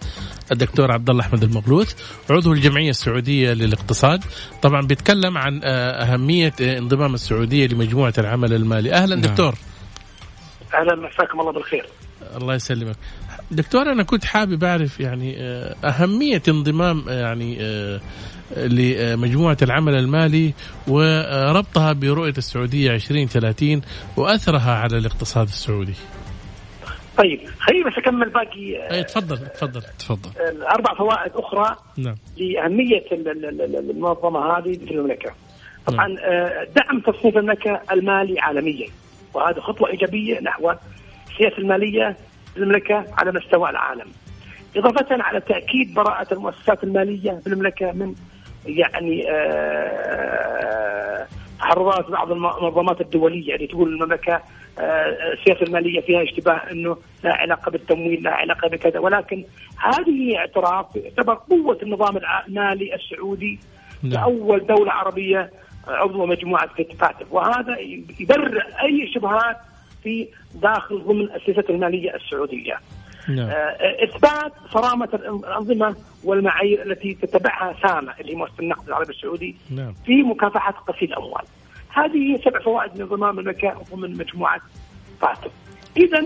الدكتور 0.53 0.93
عبد 0.93 1.11
الله 1.11 1.23
أحمد 1.23 1.43
المغلوث 1.43 1.95
عضو 2.31 2.53
الجمعية 2.53 2.91
السعودية 2.91 3.53
للاقتصاد. 3.53 4.25
طبعا 4.63 4.87
بيتكلم 4.87 5.39
عن 5.39 5.61
آه، 5.65 6.05
أهمية 6.05 6.53
آه، 6.61 6.79
انضمام 6.79 7.15
السعودية 7.15 7.67
لمجموعة 7.67 8.15
العمل 8.19 8.53
المالي. 8.53 8.93
أهلا 8.93 9.17
نعم. 9.17 9.31
دكتور. 9.31 9.55
أهلا 10.81 10.95
مساكم 11.09 11.41
الله 11.41 11.53
بالخير. 11.53 11.87
الله 12.37 12.55
يسلمك 12.55 12.97
دكتور 13.51 13.83
أنا 13.93 14.03
كنت 14.03 14.25
حابب 14.25 14.65
أعرف 14.65 15.01
يعني 15.01 15.35
آه، 15.39 15.75
أهمية 15.85 16.43
انضمام 16.49 17.09
آه، 17.09 17.13
يعني 17.13 17.57
آه، 17.61 18.01
لمجموعه 18.57 19.57
العمل 19.63 19.95
المالي 19.95 20.53
وربطها 20.89 21.93
برؤية 21.93 22.35
السعودية 22.39 22.91
2030 22.95 23.83
وأثرها 24.17 24.75
على 24.75 24.99
الاقتصاد 24.99 25.47
السعودي. 25.47 25.95
طيب 27.19 27.41
خليني 27.59 27.85
بس 27.85 27.93
أكمل 27.99 28.31
باقي 28.31 28.91
أي 28.97 29.05
تفضل 29.05 29.37
تفضل 29.39 29.83
تفضل 29.99 30.31
أربع 30.63 30.95
فوائد 30.99 31.33
أخرى 31.35 31.77
نعم 31.97 32.15
لأهمية 32.37 33.05
ال- 33.13 33.29
ال- 33.29 33.61
ال- 33.61 33.91
المنظمة 33.91 34.59
هذه 34.59 34.79
في 34.79 34.91
المملكة. 34.95 35.31
طبعا 35.87 36.07
آه، 36.25 36.67
دعم 36.77 37.01
تصنيف 37.01 37.37
المملكة 37.37 37.81
المالي 37.93 38.41
عالميا 38.41 38.89
وهذه 39.35 39.61
خطوة 39.61 39.91
إيجابية 39.91 40.41
نحو 40.41 40.73
السياسة 41.31 41.59
المالية 41.59 42.17
في 42.55 42.61
المملكة 42.61 43.05
على 43.19 43.33
مستوى 43.33 43.71
العالم. 43.71 44.07
اضافه 44.77 45.23
على 45.23 45.41
تأكيد 45.41 45.95
براءة 45.95 46.35
المؤسسات 46.35 46.85
المالية 46.85 47.41
في 47.45 47.47
المملكة 47.47 47.93
من 47.93 48.15
يعني 48.67 49.31
آه، 49.31 50.55
تحررات 51.59 52.11
بعض 52.11 52.33
المنظمات 52.33 53.01
الدولية 53.01 53.55
اللي 53.55 53.67
تقول 53.67 53.89
المملكة 53.89 54.43
آه، 54.79 55.33
السياسة 55.33 55.63
المالية 55.63 56.01
فيها 56.01 56.23
اشتباه 56.23 56.61
إنه 56.73 56.97
لا 57.25 57.35
علاقة 57.35 57.71
بالتمويل 57.71 58.23
لا 58.23 58.31
علاقة 58.31 58.69
بكذا 58.69 58.99
ولكن 58.99 59.45
هذه 59.79 60.37
اعتراف 60.39 60.97
يعتبر 60.97 61.35
قوة 61.35 61.79
النظام 61.83 62.21
المالي 62.49 62.95
السعودي 62.95 63.59
نعم. 64.03 64.13
كاول 64.13 64.67
دولة 64.67 64.93
عربية 64.93 65.51
عضو 65.89 66.27
مجموعة 66.27 66.69
فاتف 66.99 67.27
وهذا 67.31 67.79
يبرئ 68.21 68.63
أي 68.83 69.13
شبهات 69.15 69.57
في 70.03 70.29
داخل 70.55 70.99
ضمن 70.99 71.29
السياسة 71.35 71.65
المالية 71.71 72.15
السعودية. 72.15 72.81
نعم 73.29 73.49
آه، 73.49 74.05
إثبات 74.05 74.53
صرامة 74.71 75.09
الأنظمة 75.15 75.97
والمعايير 76.25 76.83
التي 76.83 77.15
تتبعها 77.15 77.77
سامة 77.83 78.15
اللي 78.21 78.33
هي 78.33 78.37
مؤسسة 78.37 78.61
النقد 78.61 78.89
العربي 78.89 79.13
السعودي 79.13 79.57
نعم 79.71 79.95
في 80.07 80.23
مكافحة 80.23 80.85
غسيل 80.89 81.09
الاموال. 81.09 81.45
هذه 81.89 82.17
هي 82.17 82.39
سبع 82.45 82.61
فوائد 82.61 82.95
من 82.95 83.01
انضمام 83.01 83.39
المملكه 83.39 83.83
ضمن 83.93 84.17
مجموعة 84.17 84.61
فاتف. 85.21 85.51
اذا 85.97 86.25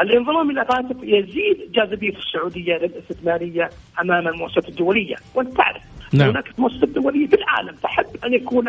الانضمام 0.00 0.50
إلى 0.50 0.64
فاتف 0.64 0.96
يزيد 1.02 1.72
جاذبية 1.72 2.16
السعودية 2.16 2.76
للإستثمارية 2.76 3.70
أمام 4.00 4.28
المؤسسات 4.28 4.68
الدولية، 4.68 5.16
وأنت 5.34 5.56
تعرف 5.56 5.82
نعم. 6.12 6.28
هناك 6.28 6.44
مؤسسات 6.58 6.88
دولية 6.88 7.26
في 7.26 7.34
العالم 7.34 7.74
تحب 7.82 8.06
أن 8.24 8.34
يكون 8.34 8.64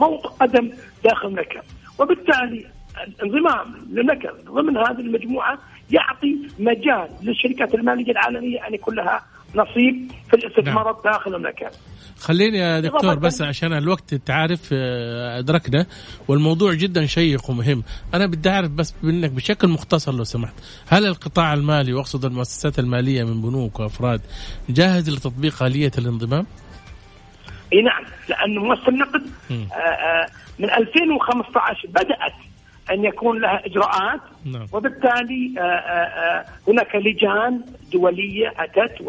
موطئ 0.00 0.28
قدم 0.28 0.70
داخل 1.04 1.26
المملكه، 1.28 1.62
وبالتالي 1.98 2.66
الانضمام 3.06 3.74
للمملكه 3.90 4.32
ضمن 4.46 4.76
هذه 4.76 5.00
المجموعة 5.00 5.58
يعطي 5.90 6.36
مجال 6.58 7.08
للشركات 7.22 7.74
المالية 7.74 8.12
العالمية 8.12 8.66
أن 8.68 8.74
يكون 8.74 8.94
لها 8.94 9.22
نصيب 9.54 10.12
في 10.30 10.36
الاستثمارات 10.36 11.00
داخل 11.04 11.34
المملكه. 11.34 11.70
خليني 12.18 12.58
يا 12.58 12.80
دكتور 12.80 13.14
بس 13.14 13.42
عشان 13.42 13.72
الوقت 13.72 14.14
تعرف 14.14 14.70
آه، 14.72 15.38
أدركنا 15.38 15.86
والموضوع 16.28 16.74
جدا 16.74 17.06
شيق 17.06 17.50
ومهم 17.50 17.82
أنا 18.14 18.26
بدي 18.26 18.50
أعرف 18.50 18.70
بس 18.70 18.94
منك 19.02 19.30
بشكل 19.30 19.68
مختصر 19.68 20.14
لو 20.14 20.24
سمحت 20.24 20.54
هل 20.88 21.06
القطاع 21.06 21.54
المالي 21.54 21.92
وأقصد 21.92 22.24
المؤسسات 22.24 22.78
المالية 22.78 23.24
من 23.24 23.42
بنوك 23.42 23.80
وأفراد 23.80 24.20
جاهز 24.68 25.10
لتطبيق 25.10 25.62
آلية 25.62 25.92
الانضمام 25.98 26.46
إي 27.72 27.82
نعم 27.82 28.04
لأنه 28.28 28.64
مؤسسه 28.64 28.88
النقد. 28.88 29.26
آه، 29.50 29.74
آه، 29.74 30.26
من 30.58 30.70
2015 30.70 31.88
بدأت 31.88 32.32
أن 32.90 33.04
يكون 33.04 33.40
لها 33.40 33.66
إجراءات 33.66 34.20
نعم. 34.44 34.66
وبالتالي 34.72 35.54
آه، 35.58 36.44
هناك 36.68 36.96
لجان 36.96 37.60
دولية 37.92 38.54
أتت 38.58 39.00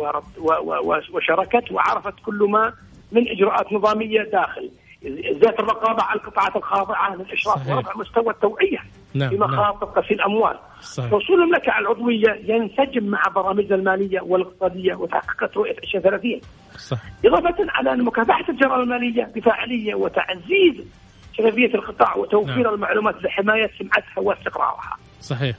وشاركت 1.13 1.71
وعرفت 1.71 2.13
كل 2.25 2.47
ما 2.49 2.73
من 3.11 3.27
إجراءات 3.27 3.73
نظامية 3.73 4.21
داخل 4.21 4.69
زياده 5.03 5.59
الرقابة 5.59 6.03
على 6.03 6.19
القطاعات 6.19 6.55
الخاضعة 6.55 7.15
للاشراف. 7.15 7.67
ورفع 7.69 7.97
مستوى 7.97 8.29
التوعية 8.29 8.79
نعم، 9.13 9.29
في 9.29 9.35
نعم. 9.37 9.49
مخاطر 9.49 10.01
غسيل 10.01 10.17
الأموال 10.17 10.55
صحيح. 10.81 11.13
وصول 11.13 11.41
المملكة 11.41 11.71
على 11.71 11.83
العضوية 11.83 12.41
ينسجم 12.47 13.03
مع 13.03 13.23
برامجها 13.35 13.75
المالية 13.75 14.21
والاقتصادية 14.21 14.95
وتحقيق 14.95 15.57
رؤية 15.57 15.77
2030 15.77 16.41
صح 16.77 16.99
إضافة 17.25 17.55
على 17.69 17.93
أن 17.93 18.03
مكافحة 18.03 18.45
الجرائم 18.49 18.81
المالية 18.81 19.31
بفاعلية 19.35 19.95
وتعزيز 19.95 20.85
شفافية 21.33 21.73
القطاع 21.75 22.15
وتوفير 22.15 22.55
نعم. 22.55 22.63
نعم. 22.63 22.73
المعلومات 22.73 23.23
لحماية 23.23 23.69
سمعتها 23.79 24.19
واستقرارها. 24.19 24.97
صحيح 25.21 25.55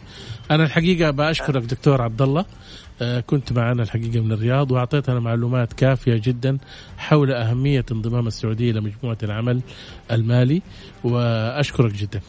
أنا 0.51 0.65
الحقيقة 0.65 1.11
بأشكرك 1.11 1.63
دكتور 1.63 2.03
عبد 2.03 2.23
الله 2.23 2.45
آه، 3.03 3.21
كنت 3.21 3.53
معنا 3.53 3.83
الحقيقة 3.83 4.21
من 4.21 4.33
الرياض 4.33 4.73
وأعطيتنا 4.73 5.21
معلومات 5.21 5.73
كافية 5.73 6.21
جدا 6.25 6.59
حول 6.99 7.33
أهمية 7.33 7.85
انضمام 7.93 8.27
السعودية 8.27 8.73
لمجموعه 8.73 9.19
العمل 9.23 9.61
المالي 10.11 10.63
وأشكرك 11.05 11.93
جدا 11.93 12.21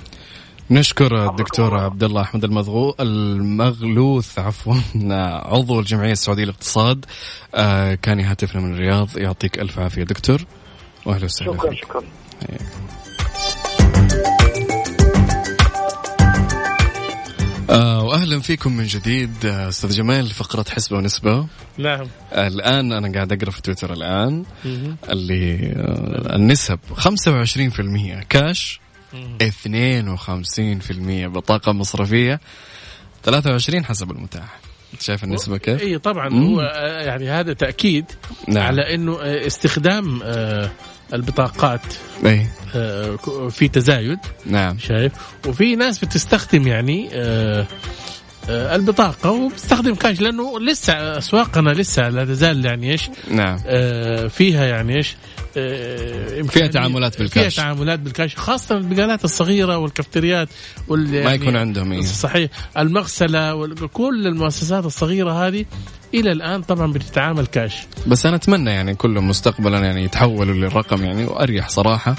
نشكر 0.70 1.30
الدكتور 1.30 1.78
عبد 1.78 2.04
الله 2.04 2.22
أحمد 2.22 2.44
المغلو 2.44 2.96
المغلوث 3.00 4.40
عفوا 4.40 4.76
عضو 5.54 5.80
الجمعية 5.80 6.12
السعودية 6.12 6.44
للاقتصاد. 6.44 7.06
آه، 7.56 7.96
كان 7.96 8.20
يهاتفنا 8.20 8.62
من 8.62 8.74
الرياض. 8.74 9.18
يعطيك 9.18 9.60
ألف 9.60 9.80
عافية 9.80 10.04
دكتور. 10.04 10.46
وأهلا 11.06 11.26
وسهلا 11.26 11.54
شكرا 11.54 11.70
فيك. 11.70 11.84
شكرا. 11.84 12.02
آه، 17.70 18.04
وأهلا 18.04 18.40
فيكم 18.40 18.78
من 18.78 18.84
جديد 18.84 19.46
أستاذ 19.46 19.90
جمال 19.92 20.30
فقرة 20.30 20.66
حسبة 20.70 20.98
ونسبة. 20.98 21.48
نعم. 21.78 22.08
الآن 22.34 22.92
أنا 22.92 23.14
قاعد 23.14 23.32
أقرأ 23.34 23.52
في 23.52 23.62
تويتر 23.62 23.94
الآن 23.94 24.44
اللي 25.10 25.74
آه، 25.76 26.36
النسب 26.36 26.80
25% 26.96 28.24
كاش. 28.30 28.81
52% 29.12 29.16
بطاقة 31.28 31.72
مصرفية 31.72 32.40
23 33.24 33.86
حسب 33.86 34.12
المتاح 34.12 34.60
شايف 35.00 35.24
النسبة 35.24 35.58
كيف؟ 35.58 35.82
اي 35.82 35.98
طبعا 35.98 36.30
مم. 36.30 36.44
هو 36.44 36.62
آه، 36.62 37.02
يعني 37.02 37.30
هذا 37.30 37.54
تأكيد 37.54 38.06
نعم. 38.48 38.64
على 38.64 38.96
إنه 38.96 39.22
آه، 39.22 39.48
استخدام 39.48 40.22
البطاقات 41.14 41.82
أي. 42.26 42.48
في 43.50 43.68
تزايد 43.68 44.20
نعم 44.46 44.78
شايف 44.80 45.14
وفي 45.48 45.76
ناس 45.76 46.06
بتستخدم 46.06 46.68
يعني 46.68 47.10
آه، 48.50 48.76
البطاقة 48.76 49.32
وبستخدم 49.32 49.96
كاش 49.96 50.22
لأنه 50.22 50.60
لسه 50.60 50.94
أسواقنا 50.94 51.70
لسه 51.70 52.10
لا 52.10 52.26
تزال 52.26 52.66
يعني 52.66 52.92
إيش 52.92 53.10
نعم 53.30 53.60
آه، 53.66 54.28
فيها 54.28 54.66
يعني 54.66 54.96
إيش 54.96 55.16
آه، 55.16 55.16
فيها 55.54 56.68
تعاملات 56.68 57.20
بالكاش 57.20 57.56
فيها 57.56 57.64
تعاملات 57.64 58.00
بالكاش 58.00 58.36
خاصة 58.36 58.78
البقالات 58.78 59.24
الصغيرة 59.24 59.78
والكافتريات 59.78 60.50
وال 60.88 61.14
يعني 61.14 61.26
ما 61.26 61.34
يكون 61.34 61.56
عندهم 61.56 61.92
إيه؟ 61.92 62.02
صحيح 62.02 62.50
المغسلة 62.78 63.56
وكل 63.56 64.28
المؤسسات 64.28 64.86
الصغيرة 64.86 65.48
هذه 65.48 65.66
إلى 66.14 66.32
الآن 66.32 66.62
طبعا 66.62 66.92
بتتعامل 66.94 67.46
كاش 67.46 67.74
بس 68.08 68.26
أنا 68.26 68.36
أتمنى 68.36 68.70
يعني 68.70 68.96
كلهم 68.96 69.28
مستقبلا 69.28 69.80
يعني 69.80 70.04
يتحولوا 70.04 70.54
للرقم 70.54 71.04
يعني 71.04 71.26
وأريح 71.26 71.70
صراحة 71.70 72.16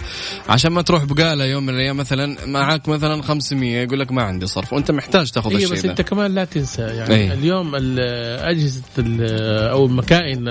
عشان 0.49 0.73
ما 0.73 0.83
تروح 0.83 1.05
بقالة 1.05 1.45
يوم 1.45 1.67
من 1.67 1.75
الأيام 1.75 1.97
مثلا 1.97 2.37
معك 2.47 2.89
مثلا 2.89 3.23
500 3.23 3.83
يقول 3.83 4.01
لك 4.01 4.13
ما 4.13 4.23
عندي 4.23 4.47
صرف 4.47 4.73
وأنت 4.73 4.91
محتاج 4.91 5.31
تاخذ 5.31 5.51
إيه 5.51 5.57
الشيء 5.57 5.73
بس 5.73 5.83
ده. 5.83 5.91
أنت 5.91 6.01
كمان 6.01 6.35
لا 6.35 6.45
تنسى 6.45 6.83
يعني 6.83 7.15
أيه. 7.15 7.33
اليوم 7.33 7.73
أجهزة 7.75 8.83
أو 9.71 9.87
مكائن 9.89 10.45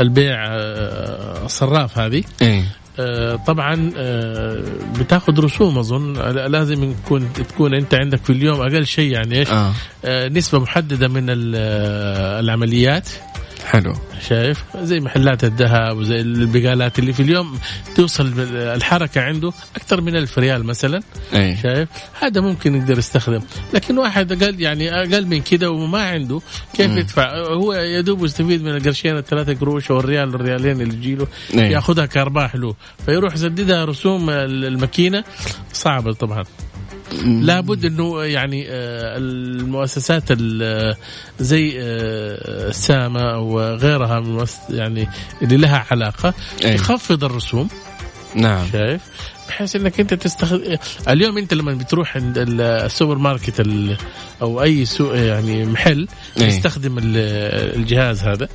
البيع 0.00 0.46
آه، 0.46 1.44
الصراف 1.44 1.98
هذه 1.98 2.24
أيه. 2.42 2.64
آه، 2.98 3.36
طبعا 3.36 3.92
آه، 3.96 4.62
بتاخذ 5.00 5.40
رسوم 5.40 5.78
أظن. 5.78 6.12
لازم 6.30 6.90
يكون 6.90 7.32
تكون 7.32 7.74
أنت 7.74 7.94
عندك 7.94 8.24
في 8.24 8.30
اليوم 8.30 8.60
أقل 8.60 8.86
شيء 8.86 9.12
يعني 9.12 9.38
إيش؟ 9.38 9.48
آه. 9.50 9.72
نسبة 10.28 10.58
محددة 10.58 11.08
من 11.08 11.24
العمليات. 12.40 13.08
حلو. 13.64 13.92
شايف؟ 14.28 14.64
زي 14.82 15.00
محلات 15.00 15.44
الذهب 15.44 15.96
وزي 15.96 16.20
البقالات 16.20 16.98
اللي 16.98 17.12
في 17.12 17.22
اليوم 17.22 17.58
توصل 17.96 18.32
الحركة 18.52 19.20
عنده 19.20 19.52
أكثر 19.76 20.00
من 20.00 20.16
ألف 20.16 20.38
ريال 20.38 20.64
مثلا. 20.64 21.00
أي. 21.34 21.56
شايف؟ 21.56 21.88
هذا 22.20 22.40
ممكن 22.40 22.76
يقدر 22.76 22.98
يستخدم. 22.98 23.40
لكن 23.74 23.98
واحد 23.98 24.32
أقل 24.32 24.60
يعني 24.60 24.94
أقل 24.94 25.26
من 25.26 25.42
كده 25.42 25.70
وما 25.70 26.02
عنده 26.02 26.40
كيف 26.74 26.90
م. 26.90 26.98
يدفع؟ 26.98 27.38
هو 27.38 27.72
يا 27.72 28.00
دوب 28.00 28.24
يستفيد 28.24 28.62
من 28.62 28.76
القرشين 28.76 29.16
الثلاثة 29.16 29.54
قروش 29.54 29.90
أو 29.90 30.00
الريال 30.00 30.34
الريالين 30.34 30.80
اللي 30.80 30.94
يجيله 30.94 31.26
ياخذها 31.54 32.06
كأرباح 32.06 32.56
له. 32.56 32.74
فيروح 33.06 33.34
يسددها 33.34 33.84
رسوم 33.84 34.30
الماكينة. 34.30 35.24
صعبه 35.72 36.12
طبعا. 36.12 36.44
لابد 37.22 37.84
إنه 37.84 38.24
يعني 38.24 38.66
آه، 38.68 39.16
المؤسسات 39.16 40.32
زي 41.40 41.78
آه، 41.78 42.68
السامة 42.68 43.38
وغيرها 43.38 44.20
من 44.20 44.46
يعني 44.70 45.08
اللي 45.42 45.56
لها 45.56 45.86
علاقة 45.90 46.34
تخفض 46.60 47.24
الرسوم. 47.24 47.68
نعم. 48.34 48.66
شايف؟ 48.72 49.00
بحيث 49.48 49.76
إنك 49.76 50.00
أنت 50.00 50.14
تستخدم 50.14 50.76
اليوم 51.08 51.38
أنت 51.38 51.54
لما 51.54 51.74
بتروح 51.74 52.16
عند 52.16 52.38
السوبر 52.38 53.18
ماركت 53.18 53.66
أو 54.42 54.62
أي 54.62 54.84
سوق 54.84 55.16
يعني 55.18 55.64
محل 55.64 56.08
تستخدم 56.36 56.96
الجهاز 56.98 58.22
هذا. 58.22 58.48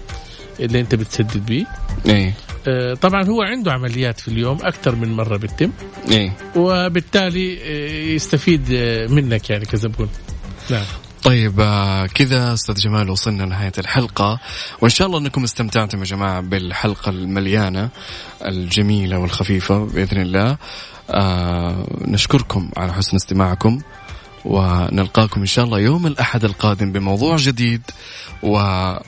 اللي 0.59 0.79
انت 0.79 0.95
بتسدد 0.95 1.45
به 1.45 1.65
إيه. 2.05 2.33
آه، 2.67 2.93
طبعا 2.93 3.23
هو 3.23 3.41
عنده 3.41 3.71
عمليات 3.71 4.19
في 4.19 4.27
اليوم 4.27 4.57
أكثر 4.61 4.95
من 4.95 5.13
مرة 5.13 5.37
بتتم. 5.37 5.71
إيه. 6.11 6.33
وبالتالي 6.55 7.57
آه، 7.63 8.13
يستفيد 8.13 8.67
آه، 8.71 9.07
منك 9.07 9.49
يعني 9.49 9.65
كزبون. 9.65 10.09
نعم. 10.69 10.85
طيب 11.23 11.55
كذا 12.13 12.53
أستاذ 12.53 12.75
جمال 12.75 13.09
وصلنا 13.09 13.43
لنهاية 13.43 13.71
الحلقة. 13.77 14.39
وإن 14.81 14.89
شاء 14.89 15.07
الله 15.07 15.19
أنكم 15.19 15.43
استمتعتم 15.43 15.99
يا 15.99 16.03
جماعة 16.03 16.41
بالحلقة 16.41 17.09
المليانة 17.09 17.89
الجميلة 18.45 19.19
والخفيفة 19.19 19.85
بإذن 19.85 20.21
الله. 20.21 20.57
آه 21.09 21.87
نشكركم 22.01 22.69
على 22.77 22.93
حسن 22.93 23.15
استماعكم 23.15 23.81
ونلقاكم 24.45 25.39
إن 25.39 25.45
شاء 25.45 25.65
الله 25.65 25.79
يوم 25.79 26.07
الأحد 26.07 26.43
القادم 26.45 26.91
بموضوع 26.91 27.35
جديد 27.35 27.81
ورؤية 28.43 28.99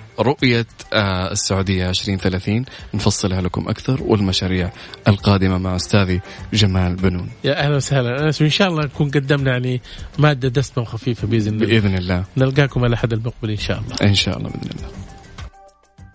آه، 0.94 1.32
السعودية 1.32 1.90
2030 1.90 2.66
نفصلها 2.94 3.42
لكم 3.42 3.70
أكثر 3.70 4.04
والمشاريع 4.04 4.72
القادمة 5.08 5.58
مع 5.58 5.76
أستاذي 5.76 6.22
جمال 6.54 6.96
بنون. 6.96 7.30
يا 7.44 7.60
أهلا 7.60 7.76
وسهلا. 7.76 8.26
أنس 8.26 8.42
وإن 8.42 8.50
شاء 8.50 8.68
الله 8.68 8.84
نكون 8.84 9.10
قدمنا 9.10 9.52
يعني 9.52 9.82
مادة 10.20 10.50
دسمة 10.50 10.84
وخفيفة 10.84 11.28
بإذن 11.28 11.54
الله. 11.54 11.66
بإذن 11.66 11.98
الله. 11.98 12.24
نلقاكم 12.38 12.86
الأحد 12.86 13.14
المقبل 13.14 13.50
إن 13.50 13.58
شاء 13.58 13.80
الله. 13.80 13.96
إن 14.10 14.16
شاء 14.16 14.38
الله 14.38 14.50
بإذن 14.50 14.70
الله. 14.72 15.01